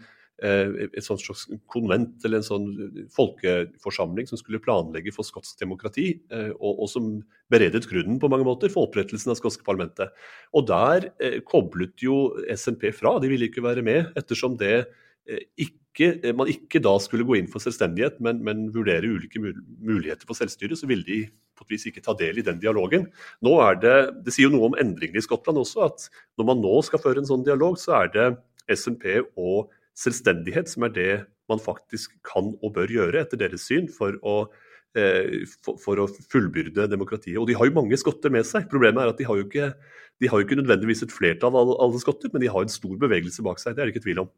eh, 0.44 0.88
et 0.88 1.04
sånt 1.04 1.22
slags 1.22 1.46
konvent 1.72 2.24
eller 2.24 2.40
en 2.40 2.48
sånn 2.48 2.68
folkeforsamling 3.14 4.28
som 4.30 4.40
skulle 4.40 4.62
planlegge 4.62 5.14
for 5.14 5.28
skotsk 5.28 5.58
demokrati, 5.62 6.08
eh, 6.32 6.52
og, 6.56 6.82
og, 6.84 6.86
som 6.92 7.10
beredet 7.52 7.86
grunnen 7.88 8.20
på 8.22 8.30
mange 8.32 8.48
måter 8.48 8.72
for 8.72 8.88
opprettelsen 8.88 9.32
av 9.34 9.40
skotske 9.40 9.66
parlamentet. 9.66 10.14
Og 10.56 10.68
der 10.70 11.10
eh, 11.22 11.40
koblet 11.46 11.96
jo 12.04 12.30
SNP 12.52 12.90
fra, 12.96 13.18
de 13.22 13.32
ville 13.32 13.50
ikke 13.50 13.64
være 13.64 13.84
med, 13.86 14.12
ettersom 14.18 14.58
det 14.60 14.76
eh, 14.84 15.02
ikke, 15.26 16.32
man 16.36 16.50
ikke 16.50 16.80
da 16.84 16.92
skulle 17.02 17.26
gå 17.26 17.38
inn 17.38 17.50
for 17.50 17.62
selvstendighet, 17.62 18.20
men, 18.22 18.42
men 18.46 18.66
vurdere 18.74 19.08
ulike 19.10 19.40
muligheter 19.42 20.28
for 20.28 20.38
selvstyre, 20.38 20.78
så 20.78 20.88
ville 20.90 21.06
de 21.06 21.20
på 21.56 21.64
et 21.64 21.72
vis 21.72 21.86
ikke 21.88 22.04
ta 22.04 22.14
del 22.18 22.38
i 22.40 22.44
den 22.46 22.60
dialogen. 22.62 23.08
Nå 23.44 23.54
er 23.64 23.80
Det 23.80 23.96
det 24.26 24.34
sier 24.34 24.48
jo 24.48 24.56
noe 24.56 24.70
om 24.70 24.78
endringene 24.78 25.22
i 25.22 25.24
Skottland 25.24 25.58
også, 25.62 25.88
at 25.88 26.08
når 26.38 26.50
man 26.52 26.62
nå 26.62 26.74
skal 26.86 27.02
føre 27.02 27.22
en 27.22 27.28
sånn 27.28 27.46
dialog, 27.46 27.78
så 27.80 28.02
er 28.02 28.12
det 28.12 28.28
SNP 28.76 29.06
og 29.38 29.72
selvstendighet 29.96 30.68
som 30.68 30.86
er 30.86 30.94
det 30.94 31.12
man 31.50 31.62
faktisk 31.62 32.16
kan 32.26 32.54
og 32.60 32.72
bør 32.74 32.90
gjøre, 32.90 33.22
etter 33.22 33.40
deres 33.40 33.66
syn, 33.68 33.86
for 33.92 34.18
å, 34.26 34.36
eh, 34.98 35.46
for, 35.62 35.78
for 35.80 36.02
å 36.02 36.08
fullbyrde 36.10 36.88
demokratiet. 36.90 37.38
Og 37.40 37.46
de 37.48 37.56
har 37.56 37.68
jo 37.68 37.76
mange 37.78 37.98
skotter 38.00 38.34
med 38.34 38.46
seg. 38.48 38.66
Problemet 38.72 39.04
er 39.04 39.14
at 39.14 39.20
de 39.20 39.28
har 39.28 39.38
jo 39.38 39.46
ikke, 39.46 39.70
de 40.20 40.30
har 40.32 40.42
jo 40.42 40.48
ikke 40.48 40.58
nødvendigvis 40.58 41.06
et 41.06 41.14
flertall 41.14 41.56
av 41.56 41.72
alle 41.78 42.02
skotter, 42.02 42.32
men 42.32 42.42
de 42.42 42.50
har 42.52 42.66
en 42.66 42.76
stor 42.76 42.98
bevegelse 43.00 43.46
bak 43.46 43.62
seg. 43.62 43.76
Det 43.76 43.84
er 43.84 43.88
det 43.88 43.96
ikke 43.96 44.08
tvil 44.08 44.26
om. 44.26 44.32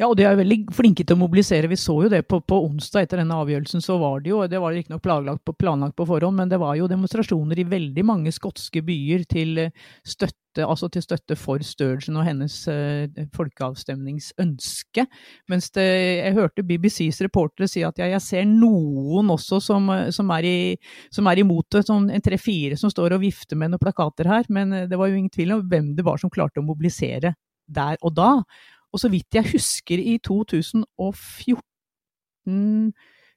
Ja, 0.00 0.08
og 0.08 0.16
de 0.16 0.24
er 0.24 0.38
veldig 0.38 0.72
flinke 0.72 1.04
til 1.04 1.18
å 1.18 1.20
mobilisere. 1.20 1.68
Vi 1.68 1.76
så 1.76 1.94
jo 2.06 2.10
det 2.10 2.22
på, 2.24 2.38
på 2.48 2.56
onsdag 2.64 3.04
etter 3.04 3.20
denne 3.20 3.36
avgjørelsen. 3.42 3.82
Så 3.84 3.98
var 4.00 4.22
det 4.24 4.32
jo, 4.32 4.40
det 4.48 4.60
var 4.62 4.72
riktignok 4.72 5.02
planlagt, 5.04 5.44
på, 5.44 5.52
planlagt 5.60 5.94
på 5.98 6.06
forhånd, 6.08 6.38
men 6.40 6.50
det 6.50 6.60
var 6.62 6.78
jo 6.78 6.88
demonstrasjoner 6.90 7.60
i 7.60 7.66
veldig 7.68 8.04
mange 8.08 8.32
skotske 8.32 8.80
byer 8.86 9.26
til 9.28 9.60
støtte, 10.08 10.64
altså 10.64 10.88
til 10.92 11.04
støtte 11.04 11.36
for 11.36 11.60
Sturgeon 11.64 12.18
og 12.20 12.26
hennes 12.26 12.56
uh, 12.72 13.04
folkeavstemningsønske. 13.36 15.06
Mens 15.52 15.70
det, 15.76 15.86
jeg 16.22 16.38
hørte 16.40 16.66
BBCs 16.66 17.20
reportere 17.28 17.68
si 17.70 17.84
at 17.84 18.00
ja, 18.00 18.08
jeg 18.14 18.24
ser 18.24 18.48
noen 18.48 19.30
også 19.32 19.60
som, 19.60 19.92
som, 20.12 20.34
er, 20.34 20.48
i, 20.48 20.58
som 21.12 21.28
er, 21.28 21.44
imot 21.44 21.68
det. 21.76 21.84
Sånn 21.88 22.08
tre-fire 22.24 22.80
som 22.80 22.90
står 22.92 23.18
og 23.18 23.26
vifter 23.28 23.60
med 23.60 23.74
noen 23.74 23.84
plakater 23.84 24.32
her. 24.34 24.48
Men 24.48 24.72
det 24.88 24.96
var 24.96 25.12
jo 25.12 25.20
ingen 25.20 25.32
tvil 25.32 25.58
om 25.60 25.64
hvem 25.68 25.92
det 26.00 26.08
var 26.08 26.20
som 26.20 26.32
klarte 26.32 26.64
å 26.64 26.66
mobilisere 26.66 27.36
der 27.72 27.96
og 28.02 28.14
da. 28.16 28.30
Og 28.92 29.00
så 29.00 29.08
vidt 29.12 29.34
jeg 29.34 29.52
husker 29.54 29.98
i 29.98 30.18
2014 30.22 32.92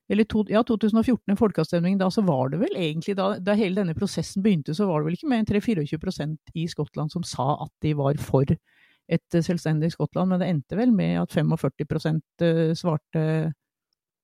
eller 0.06 0.28
to, 0.30 0.44
ja, 0.52 0.62
2014, 0.62 1.32
en 1.32 1.40
folkeavstemning, 1.40 1.98
da 1.98 2.12
så 2.14 2.22
var 2.26 2.52
det 2.54 2.60
vel 2.62 2.78
egentlig 2.78 3.16
da, 3.18 3.32
da, 3.42 3.56
hele 3.58 3.80
denne 3.80 3.96
prosessen 3.98 4.44
begynte, 4.46 4.76
så 4.78 4.86
var 4.90 5.02
det 5.02 5.10
vel 5.10 5.18
ikke 5.18 5.30
mer 5.32 5.42
enn 5.42 5.50
3-24 5.50 6.28
i 6.62 6.68
Skottland 6.70 7.14
som 7.14 7.26
sa 7.26 7.56
at 7.66 7.74
de 7.82 7.96
var 7.98 8.20
for 8.22 8.46
et 8.46 9.38
selvstendig 9.46 9.96
Skottland, 9.96 10.30
men 10.30 10.42
det 10.42 10.50
endte 10.52 10.78
vel 10.78 10.94
med 10.94 11.24
at 11.24 11.34
45 11.34 12.22
eh, 12.46 12.74
svarte, 12.78 13.26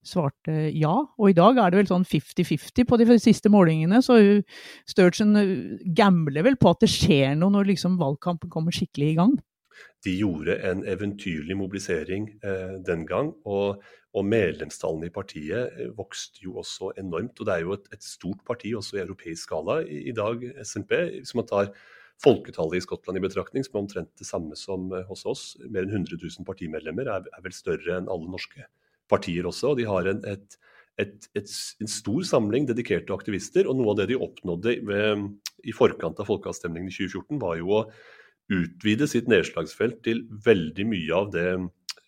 svarte 0.05 0.57
ja. 0.73 0.93
Og 1.17 1.29
i 1.29 1.37
dag 1.37 1.57
er 1.57 1.73
det 1.73 1.81
vel 1.81 1.89
sånn 1.89 2.05
50-50 2.09 2.89
på 2.89 3.01
de 3.01 3.17
siste 3.21 3.49
målingene, 3.53 4.01
så 4.05 4.19
Sturgeon 4.89 5.37
eh, 5.41 5.55
gambler 5.97 6.45
vel 6.45 6.61
på 6.61 6.73
at 6.73 6.85
det 6.85 6.93
skjer 6.93 7.33
noe 7.37 7.57
når 7.57 7.73
liksom 7.73 7.97
valgkampen 8.01 8.53
kommer 8.53 8.75
skikkelig 8.75 9.15
i 9.15 9.17
gang 9.17 9.39
de 10.05 10.13
gjorde 10.17 10.57
en 10.67 10.83
eventyrlig 10.89 11.57
mobilisering 11.57 12.29
eh, 12.43 12.77
den 12.87 13.05
gang. 13.09 13.33
Og, 13.45 13.81
og, 14.11 14.27
medlemstallene 14.27 15.07
i 15.07 15.13
partiet 15.13 15.77
eh, 15.77 15.93
vokste 15.97 16.43
jo 16.45 16.57
også 16.61 16.93
enormt. 17.01 17.39
Og 17.39 17.47
det 17.47 17.55
er 17.55 17.65
jo 17.65 17.77
et, 17.77 17.89
et 17.93 18.05
stort 18.05 18.43
parti 18.47 18.73
også 18.77 18.99
i 18.99 19.03
europeisk 19.05 19.49
skala 19.49 19.81
i, 19.85 20.03
i, 20.11 20.15
dag, 20.17 20.43
SNP. 20.65 20.95
Hvis 21.21 21.35
man 21.37 21.49
tar 21.49 21.73
folketallet 22.21 22.77
i 22.77 22.85
Skottland 22.85 23.17
i 23.17 23.23
betraktning, 23.23 23.65
som 23.65 23.77
er 23.77 23.83
omtrent 23.85 24.11
det 24.19 24.27
samme 24.27 24.57
som 24.59 24.91
eh, 24.93 25.05
hos 25.09 25.25
oss. 25.29 25.45
Mer 25.67 25.85
enn 25.85 26.03
100 26.03 26.19
000 26.21 26.47
partimedlemmer 26.47 27.09
er, 27.09 27.29
er 27.29 27.45
vel 27.45 27.55
større 27.55 27.97
enn 27.97 28.11
alle 28.11 28.29
norske 28.29 28.67
partier 29.11 29.47
også. 29.47 29.73
og 29.73 29.81
de 29.81 29.87
har 29.89 30.07
en, 30.07 30.21
et, 30.29 30.57
et, 31.01 31.29
et, 31.37 31.53
en 31.81 31.91
stor 31.91 32.23
samling 32.27 32.67
dedikerte 32.69 33.15
aktivister. 33.15 33.67
Og 33.67 33.79
noe 33.79 33.93
av 33.93 34.01
det 34.01 34.11
de 34.11 34.19
oppnådde 34.21 34.77
ved, 34.87 35.27
i 35.67 35.75
forkant 35.75 36.19
av 36.21 36.29
folkeavstemningen 36.29 36.91
i 36.91 36.95
2014, 36.95 37.41
var 37.41 37.57
jo 37.59 37.75
å 37.79 37.85
utvide 38.51 39.07
sitt 39.09 39.29
nedslagsfelt 39.31 40.01
til 40.05 40.25
veldig 40.45 40.85
mye 40.91 41.15
av 41.15 41.31
det 41.33 41.47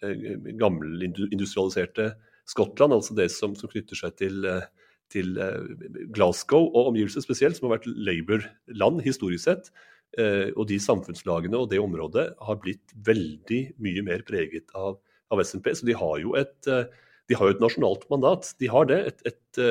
gamle 0.03 0.57
gammelindustrialiserte 0.59 2.13
Skottland, 2.49 2.91
altså 2.91 3.15
det 3.15 3.29
som, 3.31 3.53
som 3.55 3.71
knytter 3.71 3.95
seg 3.95 4.17
til, 4.19 4.43
eh, 4.49 4.65
til, 5.13 5.37
eh, 5.39 6.09
Glasgow 6.11 6.65
og 6.73 6.89
omgivelser 6.89 7.23
spesielt, 7.23 7.55
som 7.55 7.69
har 7.69 7.77
vært 7.77 7.87
Labour-land 7.87 8.99
historisk 9.05 9.45
sett. 9.45 9.71
Og 10.13 10.67
de 10.69 10.75
samfunnslagene 10.77 11.57
og 11.57 11.71
det 11.71 11.79
området 11.81 12.35
har 12.37 12.57
blitt 12.61 12.91
veldig 13.01 13.61
mye 13.81 14.03
mer 14.05 14.21
preget 14.27 14.67
av, 14.77 14.99
av 15.33 15.39
SNP. 15.41 15.71
Så 15.73 15.87
de 15.87 15.95
har 15.97 16.19
jo 16.21 16.35
et, 16.37 16.67
de 16.69 17.33
har 17.39 17.49
jo 17.49 17.55
et 17.55 17.63
nasjonalt 17.63 18.05
mandat. 18.13 18.51
De 18.61 18.69
har 18.69 18.85
det. 18.91 18.99
Et, 19.09 19.23
et, 19.31 19.61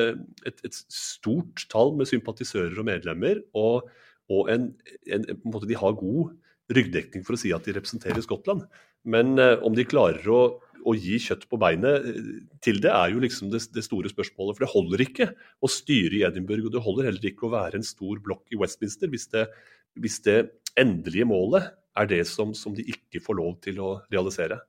et, 0.43 0.59
et 0.67 0.81
stort 0.91 1.63
tall 1.71 1.93
med 1.95 2.11
sympatisører 2.11 2.75
og 2.75 2.89
medlemmer. 2.89 3.39
Og, 3.55 3.87
og 4.33 4.49
en, 4.53 4.71
en, 5.07 5.27
en 5.29 5.43
måte, 5.45 5.69
de 5.69 5.77
har 5.79 5.95
god 5.99 6.33
ryggdekning 6.73 7.25
for 7.27 7.35
å 7.35 7.39
si 7.39 7.51
at 7.55 7.65
de 7.67 7.75
representerer 7.75 8.23
Skottland. 8.23 8.65
Men 9.03 9.37
eh, 9.41 9.57
om 9.65 9.75
de 9.75 9.85
klarer 9.87 10.27
å, 10.31 10.41
å, 10.83 10.95
gi 10.95 11.19
kjøtt 11.21 11.45
på 11.51 11.59
beinet 11.61 12.07
eh, 12.07 12.31
til 12.63 12.79
det, 12.83 12.91
er 12.93 13.13
jo 13.13 13.23
liksom 13.23 13.51
det, 13.53 13.63
det, 13.75 13.85
store 13.85 14.11
spørsmålet. 14.11 14.57
For 14.57 14.65
det 14.65 14.73
holder 14.73 15.05
ikke 15.05 15.29
å 15.63 15.71
styre 15.71 16.19
i 16.19 16.25
Edinburgh, 16.27 16.69
og 16.69 16.75
det 16.75 16.83
holder 16.85 17.09
heller 17.11 17.31
ikke 17.31 17.49
å 17.49 17.53
være 17.55 17.79
en 17.79 17.87
stor 17.87 18.21
blokk 18.23 18.45
i 18.53 18.59
Westminster 18.59 19.11
hvis 19.11 19.27
det, 19.33 19.47
hvis 19.99 20.21
det 20.25 20.39
endelige 20.79 21.27
målet 21.29 21.73
er 21.99 22.09
det 22.09 22.23
som, 22.25 22.55
som 22.57 22.73
de 22.73 22.85
ikke 22.89 23.21
får 23.21 23.37
lov 23.37 23.57
til 23.63 23.81
å 23.83 23.95
realisere. 24.09 24.63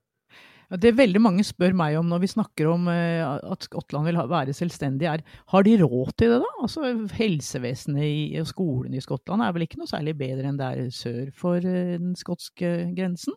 Det 0.81 0.95
veldig 0.97 1.21
mange 1.23 1.45
spør 1.47 1.75
meg 1.77 1.99
om 1.99 2.09
når 2.09 2.23
vi 2.23 2.31
snakker 2.33 2.71
om 2.73 2.89
eh, 2.93 3.21
at 3.23 3.67
Skottland 3.67 4.09
vil 4.09 4.19
være 4.31 4.55
selvstendig, 4.57 5.09
er 5.11 5.25
har 5.53 5.67
de 5.67 5.77
råd 5.83 6.15
til 6.17 6.35
det, 6.35 6.41
da? 6.45 6.53
Altså 6.65 6.93
Helsevesenet 7.19 8.39
og 8.41 8.49
skolen 8.49 8.97
i 8.97 9.03
Skottland 9.05 9.45
er 9.45 9.55
vel 9.55 9.67
ikke 9.67 9.81
noe 9.83 9.91
særlig 9.91 10.17
bedre 10.21 10.49
enn 10.51 10.61
det 10.61 10.71
er 10.71 10.93
sør 10.95 11.29
for 11.37 11.59
eh, 11.61 11.97
den 12.01 12.15
skotske 12.19 12.75
grensen? 12.97 13.37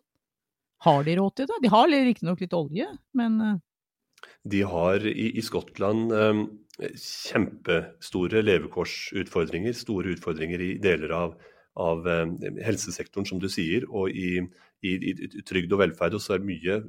Har 0.86 1.02
de 1.04 1.16
råd 1.18 1.34
til 1.36 1.50
det? 1.50 1.58
De 1.64 1.72
har 1.74 1.90
riktignok 1.90 2.40
litt 2.44 2.56
olje, 2.56 2.86
men 3.18 3.40
eh. 3.44 3.58
De 4.48 4.62
har 4.66 5.04
i, 5.06 5.28
i 5.38 5.42
Skottland 5.44 6.10
um, 6.10 6.40
kjempestore 6.78 8.42
levekårsutfordringer, 8.42 9.76
store 9.76 10.14
utfordringer 10.16 10.62
i 10.64 10.70
deler 10.82 11.14
av, 11.14 11.36
av 11.78 12.06
um, 12.06 12.34
helsesektoren, 12.64 13.26
som 13.28 13.38
du 13.42 13.46
sier, 13.52 13.86
og 13.88 14.10
i 14.10 14.40
i, 14.86 14.94
i, 14.94 15.42
trygd 15.46 15.72
og 15.74 15.82
velferd. 15.82 16.16
Og 16.18 16.22
så 16.22 16.36
er 16.36 16.44
mye 16.46 16.82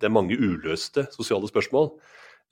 Det 0.00 0.08
er 0.08 0.14
mange 0.14 0.38
uløste 0.38 1.06
sosiale 1.14 1.48
spørsmål. 1.48 1.92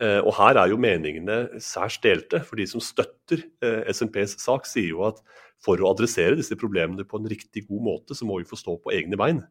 Eh, 0.05 0.21
og 0.21 0.35
her 0.37 0.61
er 0.61 0.71
jo 0.71 0.81
meningene 0.81 1.61
særs 1.65 1.99
delte. 2.05 2.43
For 2.45 2.61
de 2.61 2.69
som 2.71 2.83
støtter 2.85 3.45
SMPs 3.61 3.97
SNPs 3.99 4.37
sak, 4.45 4.69
sier 4.69 4.93
jo 4.93 5.07
at 5.09 5.23
for 5.65 5.81
å 5.81 5.91
adressere 5.91 6.39
disse 6.39 6.57
problemene 6.59 7.07
på 7.09 7.19
en 7.19 7.31
riktig 7.31 7.65
god 7.67 7.83
måte, 7.83 8.15
så 8.15 8.29
må 8.29 8.39
vi 8.39 8.47
få 8.47 8.59
stå 8.61 8.77
på 8.79 8.93
egne 8.95 9.19
bein. 9.19 9.43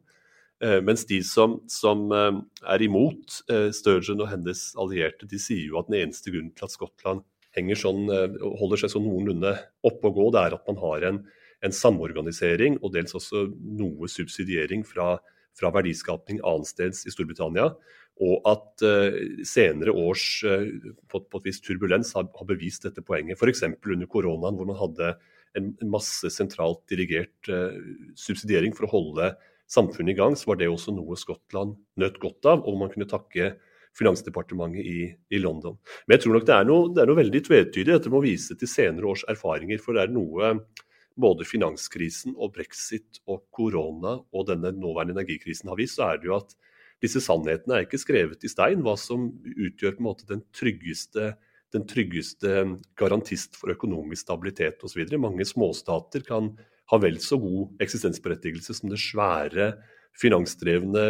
Eh, 0.64 0.78
mens 0.82 1.04
de 1.06 1.20
som, 1.26 1.58
som 1.70 2.06
eh, 2.14 2.38
er 2.72 2.82
imot 2.86 3.42
eh, 3.52 3.68
Sturgeon 3.74 4.24
og 4.24 4.30
hennes 4.30 4.62
allierte, 4.80 5.28
de 5.28 5.38
sier 5.42 5.68
jo 5.68 5.82
at 5.82 5.90
den 5.90 6.00
eneste 6.00 6.32
grunnen 6.32 6.54
til 6.56 6.66
at 6.66 6.74
Skottland 6.74 7.26
sånn, 7.78 8.08
eh, 8.10 8.38
holder 8.58 8.80
seg 8.80 8.94
sånn 8.94 9.06
noenlunde 9.06 9.52
oppe 9.86 10.10
og 10.10 10.16
gå, 10.16 10.30
det 10.34 10.40
er 10.46 10.56
at 10.56 10.66
man 10.70 10.80
har 10.82 11.06
en 11.10 11.20
en 11.64 11.74
samorganisering 11.74 12.78
og 12.82 12.92
dels 12.94 13.16
også 13.18 13.46
noe 13.78 14.10
subsidiering 14.10 14.84
fra, 14.86 15.16
fra 15.58 15.72
verdiskapning 15.74 16.42
annensteds 16.46 17.04
i 17.06 17.14
Storbritannia. 17.14 17.70
Og 18.18 18.46
at 18.50 18.82
uh, 18.86 19.18
senere 19.46 19.94
års 19.94 20.24
uh, 20.46 20.66
på, 21.10 21.22
på, 21.22 21.40
et 21.40 21.50
vis 21.50 21.60
turbulens 21.62 22.14
har, 22.18 22.26
har 22.34 22.48
bevist 22.48 22.86
dette 22.86 23.04
poenget. 23.06 23.38
F.eks. 23.38 23.64
under 23.78 24.10
koronaen, 24.10 24.58
hvor 24.58 24.66
man 24.66 24.78
hadde 24.80 25.12
en, 25.58 25.70
en 25.78 25.92
masse 25.92 26.30
sentralt 26.34 26.82
dirigert 26.90 27.50
uh, 27.52 27.78
subsidiering 28.18 28.74
for 28.74 28.88
å 28.88 28.92
holde 28.96 29.32
samfunnet 29.70 30.14
i 30.14 30.18
gang, 30.18 30.34
så 30.38 30.50
var 30.50 30.58
det 30.58 30.70
også 30.72 30.94
noe 30.96 31.18
Skottland 31.20 31.76
nøt 32.00 32.18
godt 32.22 32.48
av, 32.48 32.64
og 32.66 32.78
man 32.80 32.90
kunne 32.92 33.08
takke 33.10 33.54
Finansdepartementet 33.98 34.84
i, 34.86 35.06
i 35.34 35.38
London. 35.42 35.74
Men 36.06 36.14
jeg 36.14 36.24
tror 36.24 36.36
nok 36.36 36.44
det 36.46 36.54
er 36.54 36.66
noe, 36.68 36.90
det 36.94 37.02
er 37.02 37.08
noe 37.10 37.18
veldig 37.18 37.40
tvetydig. 37.48 37.88
Dette 37.88 38.12
må 38.12 38.20
vise 38.22 38.54
til 38.58 38.70
senere 38.70 39.08
års 39.10 39.24
erfaringer. 39.30 39.80
For 39.82 39.96
det 39.96 40.04
er 40.04 40.12
noe 40.14 40.52
både 41.18 41.46
finanskrisen 41.48 42.36
og 42.38 42.54
brexit 42.56 43.20
og 43.26 43.44
korona 43.54 44.18
og 44.22 44.48
denne 44.48 44.72
nåværende 44.76 45.16
energikrisen 45.18 45.70
har 45.70 45.78
vist, 45.80 45.98
så 45.98 46.12
er 46.12 46.20
det 46.20 46.30
jo 46.30 46.38
at 46.38 46.54
disse 47.02 47.22
sannhetene 47.22 47.76
er 47.76 47.86
ikke 47.86 48.00
skrevet 48.00 48.46
i 48.46 48.50
stein. 48.50 48.82
Hva 48.86 48.96
som 48.98 49.28
utgjør 49.50 50.00
måte 50.02 50.26
den 50.30 50.42
tryggeste, 50.54 51.32
den 51.74 51.84
tryggeste 51.90 52.64
garantist 52.98 53.58
for 53.58 53.74
økonomisk 53.74 54.26
stabilitet 54.26 54.82
osv. 54.86 55.04
Mange 55.20 55.46
småstater 55.46 56.24
kan 56.26 56.52
ha 56.88 56.98
vel 57.02 57.20
så 57.22 57.38
god 57.40 57.82
eksistensberettigelse 57.84 58.74
som 58.74 58.90
det 58.90 59.00
svære 59.02 59.72
finansdrevne 60.18 61.04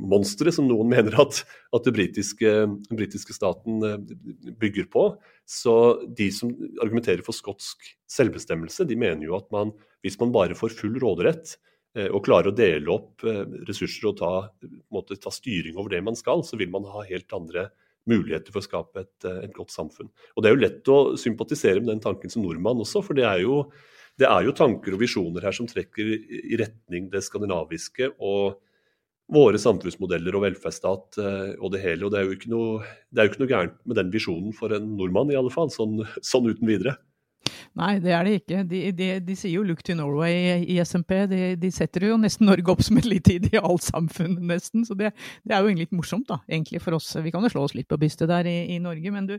monstre 0.00 0.52
som 0.54 0.68
noen 0.68 0.90
mener 0.94 1.16
at, 1.22 1.42
at 1.76 1.86
den 1.86 1.96
britiske, 1.96 2.54
britiske, 2.90 3.36
staten 3.36 3.84
eh, 3.84 3.98
bygger 4.60 4.88
på. 4.92 5.08
Så 5.46 5.76
de 6.16 6.30
som 6.34 6.52
argumenterer 6.82 7.24
for 7.26 7.36
skotsk 7.36 7.84
selvbestemmelse, 8.10 8.88
de 8.88 8.98
mener 8.98 9.28
jo 9.28 9.36
at 9.38 9.48
man, 9.54 9.74
hvis 10.04 10.18
man 10.22 10.34
bare 10.34 10.58
får 10.58 10.76
full 10.78 10.96
råderett 11.02 11.56
eh, 11.98 12.08
og 12.08 12.24
klarer 12.26 12.52
å 12.52 12.56
dele 12.56 12.92
opp 12.94 13.26
eh, 13.26 13.42
ressurser 13.68 14.12
og 14.12 14.20
ta, 14.22 14.32
måte, 14.94 15.18
ta, 15.20 15.32
styring 15.34 15.76
over 15.78 15.92
det 15.92 16.04
man 16.06 16.18
skal, 16.18 16.44
så 16.46 16.58
vil 16.60 16.72
man 16.72 16.88
ha 16.92 17.04
helt 17.08 17.36
andre 17.36 17.70
muligheter 18.06 18.54
for 18.54 18.62
å 18.62 18.66
skape 18.68 19.02
et, 19.02 19.26
et 19.26 19.54
godt 19.54 19.74
samfunn. 19.74 20.08
Og 20.36 20.42
Det 20.42 20.48
er 20.48 20.54
jo 20.54 20.62
lett 20.62 20.90
å 20.94 20.98
sympatisere 21.18 21.82
med 21.82 21.90
den 21.90 22.02
tanken 22.04 22.30
som 22.30 22.44
nordmann 22.44 22.78
også, 22.84 23.02
for 23.02 23.18
det 23.18 23.24
er 23.26 23.42
jo 23.42 23.64
det 24.20 24.28
er 24.28 24.46
jo 24.46 24.54
tanker 24.56 24.94
og 24.96 25.02
visjoner 25.02 25.44
her 25.44 25.56
som 25.56 25.68
trekker 25.68 26.08
i 26.16 26.56
retning 26.60 27.10
det 27.12 27.24
skandinaviske 27.26 28.14
og 28.16 28.62
våre 29.32 29.58
samfunnsmodeller 29.58 30.36
og 30.38 30.44
velferdsstat 30.44 31.18
eh, 31.18 31.52
og 31.58 31.72
det 31.74 31.82
hele. 31.82 32.06
Og 32.06 32.14
det 32.14 32.20
er 32.20 32.28
jo 32.28 32.36
ikke 32.36 32.52
noe, 32.52 32.86
jo 33.18 33.26
ikke 33.26 33.42
noe 33.42 33.50
gærent 33.50 33.76
med 33.84 33.98
den 33.98 34.12
visjonen 34.14 34.54
for 34.56 34.74
en 34.76 34.92
nordmann, 34.98 35.32
i 35.34 35.38
alle 35.38 35.52
fall. 35.52 35.72
Sånn, 35.74 35.98
sånn 36.24 36.48
uten 36.48 36.70
videre. 36.70 36.96
Nei, 37.76 37.98
det 38.00 38.12
er 38.16 38.24
det 38.24 38.34
ikke. 38.38 38.62
De, 38.64 38.78
de, 38.96 39.06
de 39.20 39.34
sier 39.36 39.52
jo 39.58 39.62
'look 39.66 39.82
to 39.84 39.92
Norway' 39.92 40.64
i 40.64 40.78
SMP. 40.80 41.12
De, 41.28 41.40
de, 41.60 41.70
setter 41.74 42.06
jo 42.08 42.14
nesten 42.16 42.48
Norge 42.48 42.72
opp 42.72 42.80
som 42.80 42.96
et 42.96 43.04
litt 43.04 43.28
idealsamfunn, 43.28 44.38
nesten. 44.48 44.86
Så 44.88 44.96
det, 44.96 45.10
det, 45.44 45.52
er 45.52 45.60
jo 45.60 45.68
egentlig 45.68 45.90
litt 45.90 45.98
morsomt, 45.98 46.24
da, 46.30 46.38
egentlig 46.48 46.80
for 46.80 46.96
oss. 46.96 47.10
Vi 47.20 47.32
kan 47.34 47.44
jo 47.44 47.50
slå 47.52 47.66
oss 47.66 47.74
litt 47.76 47.88
på 47.90 47.98
brystet 48.00 48.30
der 48.32 48.48
i, 48.48 48.54
i 48.72 48.78
Norge. 48.80 49.12
Men 49.12 49.28
du, 49.28 49.34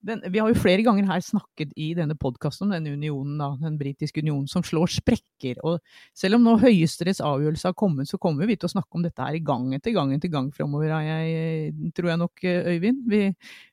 den, 0.00 0.22
vi 0.32 0.40
har 0.40 0.48
jo 0.48 0.56
flere 0.56 0.86
ganger 0.86 1.10
her 1.10 1.20
snakket 1.20 1.74
i 1.76 1.90
denne 1.98 2.16
podkasten 2.16 2.70
om 2.70 2.72
denne 2.72 2.94
unionen, 2.96 3.36
da, 3.42 3.50
den 3.60 3.76
britiske 3.76 4.24
unionen, 4.24 4.48
som 4.48 4.64
slår 4.64 4.94
sprekker. 4.96 5.60
Og 5.60 5.82
selv 6.16 6.40
om 6.40 6.48
nå 6.48 6.56
Høyesteretts 6.64 7.20
avgjørelse 7.20 7.74
har 7.74 7.76
kommet, 7.76 8.08
så 8.08 8.16
kommer 8.16 8.48
vi 8.48 8.56
til 8.56 8.70
å 8.70 8.72
snakke 8.72 8.96
om 8.96 9.04
dette 9.04 9.20
her 9.20 9.36
i 9.36 9.44
gang 9.44 9.68
etter 9.76 9.92
gang 9.92 10.16
etter 10.16 10.32
gang 10.32 10.48
framover, 10.56 10.96
tror 11.92 12.08
jeg 12.14 12.24
nok, 12.24 12.48
Øyvind. 12.72 13.04
Vi, 13.12 13.22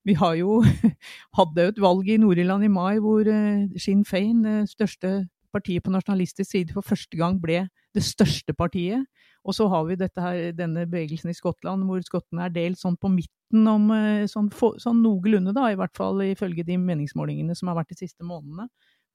vi 0.10 0.16
har 0.18 0.38
jo 0.40 0.60
hadde 1.40 1.70
et 1.70 1.82
valg 1.82 2.08
i 2.10 2.18
Nord-Irland 2.22 2.66
i 2.66 2.72
mai 2.74 2.98
hvor 3.04 3.28
uh, 3.28 3.68
Sinn 3.78 4.02
Fein, 4.08 4.42
det 4.46 4.72
største 4.72 5.28
partiet 5.54 5.84
på 5.86 5.94
nasjonalistisk 5.94 6.50
side, 6.50 6.74
for 6.76 6.86
første 6.86 7.18
gang 7.18 7.40
ble 7.42 7.64
det 7.96 8.06
største 8.06 8.54
partiet. 8.54 9.06
Og 9.48 9.56
så 9.56 9.68
har 9.72 9.86
vi 9.88 9.98
her, 9.98 10.52
denne 10.54 10.86
bevegelsen 10.86 11.32
i 11.32 11.38
Skottland, 11.38 11.86
hvor 11.88 12.02
skottene 12.06 12.46
er 12.46 12.54
delt 12.54 12.80
sånn 12.80 12.98
på 13.00 13.10
midten 13.10 13.68
om 13.72 13.90
eh, 13.96 14.28
sånn, 14.30 14.50
sånn 14.52 15.02
noenlunde, 15.02 15.56
da, 15.56 15.70
i 15.72 15.78
hvert 15.80 15.96
fall 15.98 16.22
ifølge 16.28 16.66
de 16.68 16.78
meningsmålingene 16.78 17.56
som 17.58 17.72
har 17.72 17.80
vært 17.80 17.96
de 17.96 18.02
siste 18.04 18.26
månedene, 18.28 18.68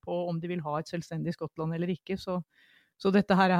på 0.05 0.17
om 0.29 0.39
de 0.41 0.49
vil 0.49 0.63
ha 0.65 0.79
et 0.79 0.89
selvstendig 0.91 1.35
Skottland 1.37 1.77
eller 1.77 1.93
ikke. 1.93 2.17
Så, 2.19 2.39
så 2.99 3.13
dette 3.13 3.37
her, 3.37 3.53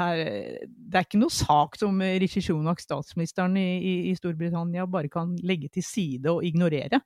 Det 0.68 1.00
er 1.00 1.08
ikke 1.08 1.22
noe 1.22 1.34
sak 1.34 1.78
som 1.80 2.02
Rishi 2.02 2.44
Sunak, 2.44 2.82
statsministeren 2.84 3.56
i, 3.62 3.70
i, 3.78 3.96
i 4.12 4.16
Storbritannia, 4.18 4.90
bare 4.90 5.12
kan 5.12 5.38
legge 5.46 5.72
til 5.78 5.86
side 5.86 6.34
og 6.34 6.44
ignorere. 6.44 7.00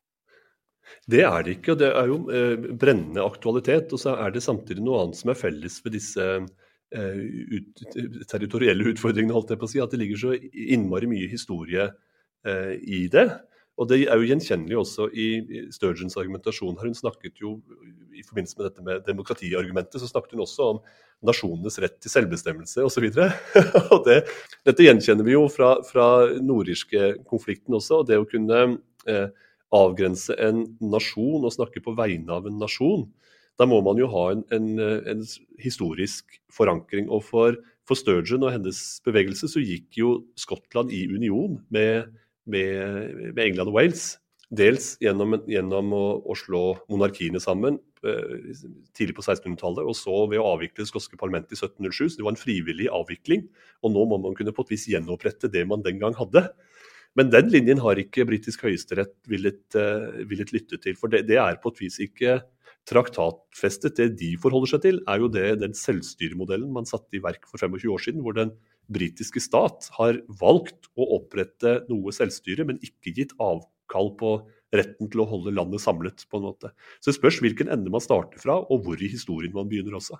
Det 1.10 1.24
er 1.26 1.44
det 1.46 1.58
ikke, 1.58 1.74
og 1.74 1.82
det 1.82 1.90
er 1.90 2.10
jo 2.12 2.20
eh, 2.34 2.70
brennende 2.82 3.26
aktualitet. 3.26 3.94
Og 3.96 4.02
så 4.02 4.16
er 4.20 4.34
det 4.36 4.46
samtidig 4.46 4.86
noe 4.86 5.04
annet 5.04 5.20
som 5.20 5.34
er 5.34 5.40
felles 5.40 5.80
ved 5.86 5.96
disse 5.98 6.28
eh, 6.30 7.22
ut, 7.58 7.84
territorielle 8.30 8.94
utfordringene, 8.94 9.36
holdt 9.36 9.56
jeg 9.56 9.62
på 9.62 9.70
å 9.70 9.74
si. 9.74 9.84
At 9.84 9.96
det 9.96 10.02
ligger 10.04 10.24
så 10.24 10.36
innmari 10.38 11.10
mye 11.12 11.30
historie 11.32 11.90
eh, 12.46 12.76
i 12.80 13.06
det. 13.12 13.30
Og 13.80 13.88
det 13.88 14.02
er 14.04 14.20
jo 14.20 14.28
gjenkjennelig 14.28 14.76
også 14.82 15.08
i 15.16 15.28
Sturgeons 15.72 16.18
argumentasjon 16.20 16.76
her. 16.76 16.90
Hun 16.90 16.98
snakket 16.98 17.40
jo 17.40 17.56
i 18.12 18.24
forbindelse 18.28 18.60
med 18.60 18.66
dette 18.68 18.84
med 18.84 19.06
demokratiargumentet, 19.08 20.02
så 20.02 20.10
snakket 20.10 20.36
hun 20.36 20.44
også 20.44 20.66
om 20.74 20.82
nasjonenes 21.30 21.80
rett 21.84 21.96
til 22.04 22.12
selvbestemmelse 22.12 22.84
osv. 22.84 23.08
det, 24.08 24.18
dette 24.68 24.86
gjenkjenner 24.86 25.28
vi 25.28 25.36
jo 25.36 25.46
fra, 25.52 25.78
fra 25.88 26.10
nordirske 26.44 27.14
konflikten 27.30 27.80
også. 27.80 28.02
og 28.02 28.10
det 28.12 28.20
å 28.20 28.28
kunne 28.28 28.66
eh, 29.08 29.30
avgrense 29.76 30.36
en 30.42 30.64
nasjon 30.82 31.46
og 31.46 31.54
snakke 31.54 31.82
på 31.86 31.94
vegne 31.98 32.34
av 32.34 32.48
en 32.50 32.58
nasjon, 32.62 33.06
da 33.60 33.68
må 33.68 33.82
man 33.84 34.00
jo 34.00 34.08
ha 34.12 34.30
en, 34.34 34.46
en, 34.56 34.70
en 34.80 35.26
historisk 35.60 36.40
forankring. 36.54 37.10
Og 37.12 37.26
for, 37.28 37.58
for, 37.88 38.00
Sturgeon 38.00 38.46
og 38.48 38.54
hennes 38.56 38.80
bevegelse 39.06 39.52
så 39.52 39.62
gikk 39.62 40.00
jo 40.00 40.14
Skottland 40.40 40.94
i 40.96 41.04
union 41.12 41.60
med, 41.74 42.08
med, 42.48 43.34
med 43.36 43.44
England 43.44 43.74
og 43.74 43.76
Wales. 43.82 44.14
Dels 44.50 44.96
gjennom, 45.04 45.36
gjennom 45.46 45.92
å, 45.94 46.06
å, 46.26 46.34
slå 46.40 46.64
monarkiene 46.90 47.38
sammen 47.44 47.76
eh, 48.02 48.64
tidlig 48.98 49.20
på 49.20 49.26
1600-tallet, 49.28 49.84
og 49.84 49.94
så 49.94 50.24
ved 50.32 50.42
å 50.42 50.48
avvikle 50.56 50.82
det 50.82 50.90
skotske 50.90 51.20
parlamentet 51.22 51.54
i 51.54 51.60
1707. 51.60 52.00
Så 52.00 52.22
det 52.22 52.26
var 52.26 52.34
en 52.34 52.42
frivillig 52.42 52.88
avvikling. 52.96 53.44
Og 53.84 53.94
nå 53.94 54.08
må 54.10 54.18
man 54.24 54.34
kunne 54.40 54.56
på 54.56 54.66
et 54.66 54.74
vis 54.74 54.88
gjenopprette 54.90 55.52
det 55.54 55.68
man 55.70 55.86
den 55.86 56.02
gang 56.02 56.18
hadde. 56.18 56.48
Men 57.18 57.32
den 57.34 57.50
linjen 57.52 57.82
har 57.84 58.00
ikke 58.00 58.28
britisk 58.30 58.64
høyesterett 58.68 59.16
villet, 59.30 59.64
uh, 59.76 60.22
villet, 60.30 60.54
lytte 60.56 60.80
til. 60.82 60.98
For 61.00 61.12
det, 61.12 61.26
det, 61.30 61.40
er 61.42 61.58
på 61.62 61.74
et 61.74 61.82
vis 61.82 62.00
ikke 62.04 62.40
traktatfestet. 62.90 63.98
Det 63.98 64.10
de 64.20 64.34
forholder 64.42 64.74
seg 64.76 64.84
til, 64.86 65.02
er 65.10 65.24
jo 65.24 65.32
det, 65.34 65.48
den 65.64 65.76
selvstyremodellen 65.78 66.72
man 66.74 66.88
satte 66.90 67.18
i 67.18 67.24
verk 67.24 67.50
for 67.50 67.62
25 67.62 67.96
år 67.96 68.06
siden, 68.06 68.24
hvor 68.26 68.38
den 68.38 68.54
britiske 68.90 69.42
stat 69.44 69.90
har 69.98 70.22
valgt 70.40 70.90
å 70.98 71.10
opprette 71.20 71.84
noe 71.90 72.14
selvstyre, 72.16 72.66
men 72.66 72.82
ikke 72.86 73.14
gitt 73.18 73.36
avkall 73.42 74.14
på 74.20 74.34
retten 74.76 75.10
til 75.10 75.24
å 75.24 75.30
holde 75.30 75.54
landet 75.56 75.82
samlet. 75.82 76.26
på 76.30 76.38
en 76.38 76.48
måte. 76.50 76.74
Så 77.02 77.12
det 77.12 77.20
spørs 77.20 77.42
hvilken 77.42 77.70
ende 77.70 77.90
man 77.90 78.02
starter 78.02 78.42
fra, 78.42 78.60
og 78.70 78.86
hvor 78.86 79.02
i 79.02 79.10
historien 79.10 79.54
man 79.54 79.70
begynner 79.70 79.98
også. 79.98 80.18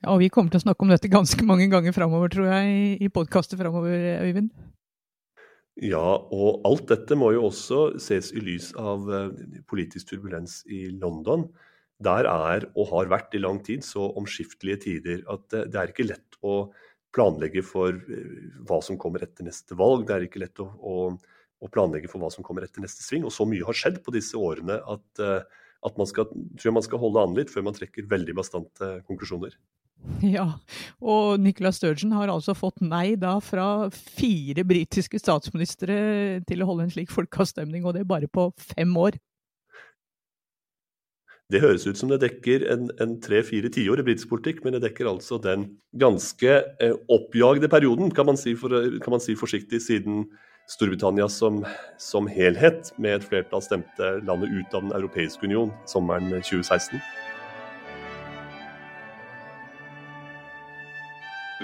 Ja, 0.00 0.12
og 0.14 0.20
Vi 0.20 0.28
kommer 0.28 0.50
til 0.50 0.60
å 0.60 0.64
snakke 0.64 0.84
om 0.84 0.92
dette 0.92 1.12
ganske 1.12 1.44
mange 1.44 1.68
ganger 1.68 1.92
framover, 1.92 2.28
tror 2.32 2.48
jeg, 2.48 3.00
i 3.00 3.08
podkaster 3.08 3.56
framover, 3.60 4.24
Øyvind. 4.24 4.50
Ja, 5.80 6.04
og 6.28 6.60
alt 6.68 6.90
dette 6.90 7.16
må 7.16 7.30
jo 7.32 7.46
også 7.48 7.80
ses 8.02 8.34
i 8.36 8.42
lys 8.44 8.68
av 8.76 9.06
eh, 9.08 9.30
politisk 9.70 10.10
turbulens 10.12 10.60
i 10.68 10.90
London. 10.92 11.46
Der 12.04 12.28
er, 12.28 12.66
og 12.76 12.90
har 12.92 13.08
vært 13.12 13.36
i 13.36 13.40
lang 13.40 13.62
tid, 13.64 13.84
så 13.84 14.10
omskiftelige 14.20 14.82
tider 14.84 15.24
at 15.32 15.46
det 15.52 15.80
er 15.80 15.92
ikke 15.92 16.08
lett 16.08 16.36
å 16.44 16.70
planlegge 17.16 17.62
for 17.66 17.96
eh, 17.96 18.52
hva 18.68 18.80
som 18.84 18.98
kommer 19.00 19.24
etter 19.24 19.46
neste 19.46 19.76
valg. 19.78 20.06
Det 20.08 20.16
er 20.16 20.28
ikke 20.28 20.44
lett 20.44 20.60
å, 20.62 20.68
å, 20.68 20.96
å 21.60 21.72
planlegge 21.72 22.12
for 22.12 22.22
hva 22.22 22.30
som 22.32 22.46
kommer 22.46 22.66
etter 22.66 22.84
neste 22.84 23.04
sving. 23.06 23.24
Og 23.24 23.34
så 23.34 23.48
mye 23.48 23.66
har 23.66 23.76
skjedd 23.76 24.02
på 24.04 24.14
disse 24.14 24.38
årene 24.38 24.82
at, 24.84 25.08
eh, 25.24 25.64
at 25.88 26.00
man 26.00 26.08
skal, 26.08 26.28
tror 26.60 26.76
man 26.76 26.86
skal 26.86 27.02
holde 27.02 27.24
an 27.24 27.36
litt 27.38 27.52
før 27.52 27.66
man 27.70 27.76
trekker 27.76 28.10
veldig 28.10 28.36
bastante 28.36 28.98
konklusjoner. 29.08 29.56
Ja, 30.36 30.46
og 31.00 31.40
Nicola 31.40 31.72
Sturgeon 31.72 32.12
har 32.16 32.32
altså 32.32 32.54
fått 32.56 32.80
nei 32.84 33.14
da 33.20 33.36
fra 33.44 33.88
fire 33.94 34.64
britiske 34.68 35.20
statsministre 35.20 35.96
til 36.48 36.62
å 36.62 36.68
holde 36.70 36.88
en 36.88 36.94
slik 36.94 37.12
folkeavstemning, 37.12 37.84
og 37.84 37.96
det 37.96 38.06
bare 38.08 38.30
på 38.30 38.50
fem 38.74 38.94
år. 39.00 39.18
Det 41.50 41.58
høres 41.64 41.82
ut 41.88 41.98
som 41.98 42.12
det 42.12 42.20
dekker 42.22 42.62
en, 42.70 42.90
en 43.02 43.16
tre-fire 43.22 43.72
tiår 43.74 44.02
i 44.02 44.04
britisk 44.06 44.30
politikk, 44.30 44.60
men 44.62 44.76
det 44.76 44.84
dekker 44.84 45.08
altså 45.10 45.40
den 45.42 45.66
ganske 45.98 46.60
eh, 46.62 46.94
oppjagde 47.10 47.70
perioden, 47.72 48.12
kan 48.14 48.28
man, 48.28 48.38
si 48.38 48.54
for, 48.58 48.70
kan 49.02 49.16
man 49.16 49.24
si 49.24 49.34
forsiktig, 49.38 49.82
siden 49.82 50.28
Storbritannia 50.70 51.26
som, 51.32 51.64
som 51.98 52.28
helhet 52.30 52.92
med 53.02 53.16
et 53.16 53.26
flertall 53.26 53.64
stemte 53.64 54.12
landet 54.22 54.52
ut 54.54 54.76
av 54.76 54.84
Den 54.84 54.94
europeiske 55.00 55.48
union 55.48 55.74
sommeren 55.90 56.30
2016. 56.30 57.00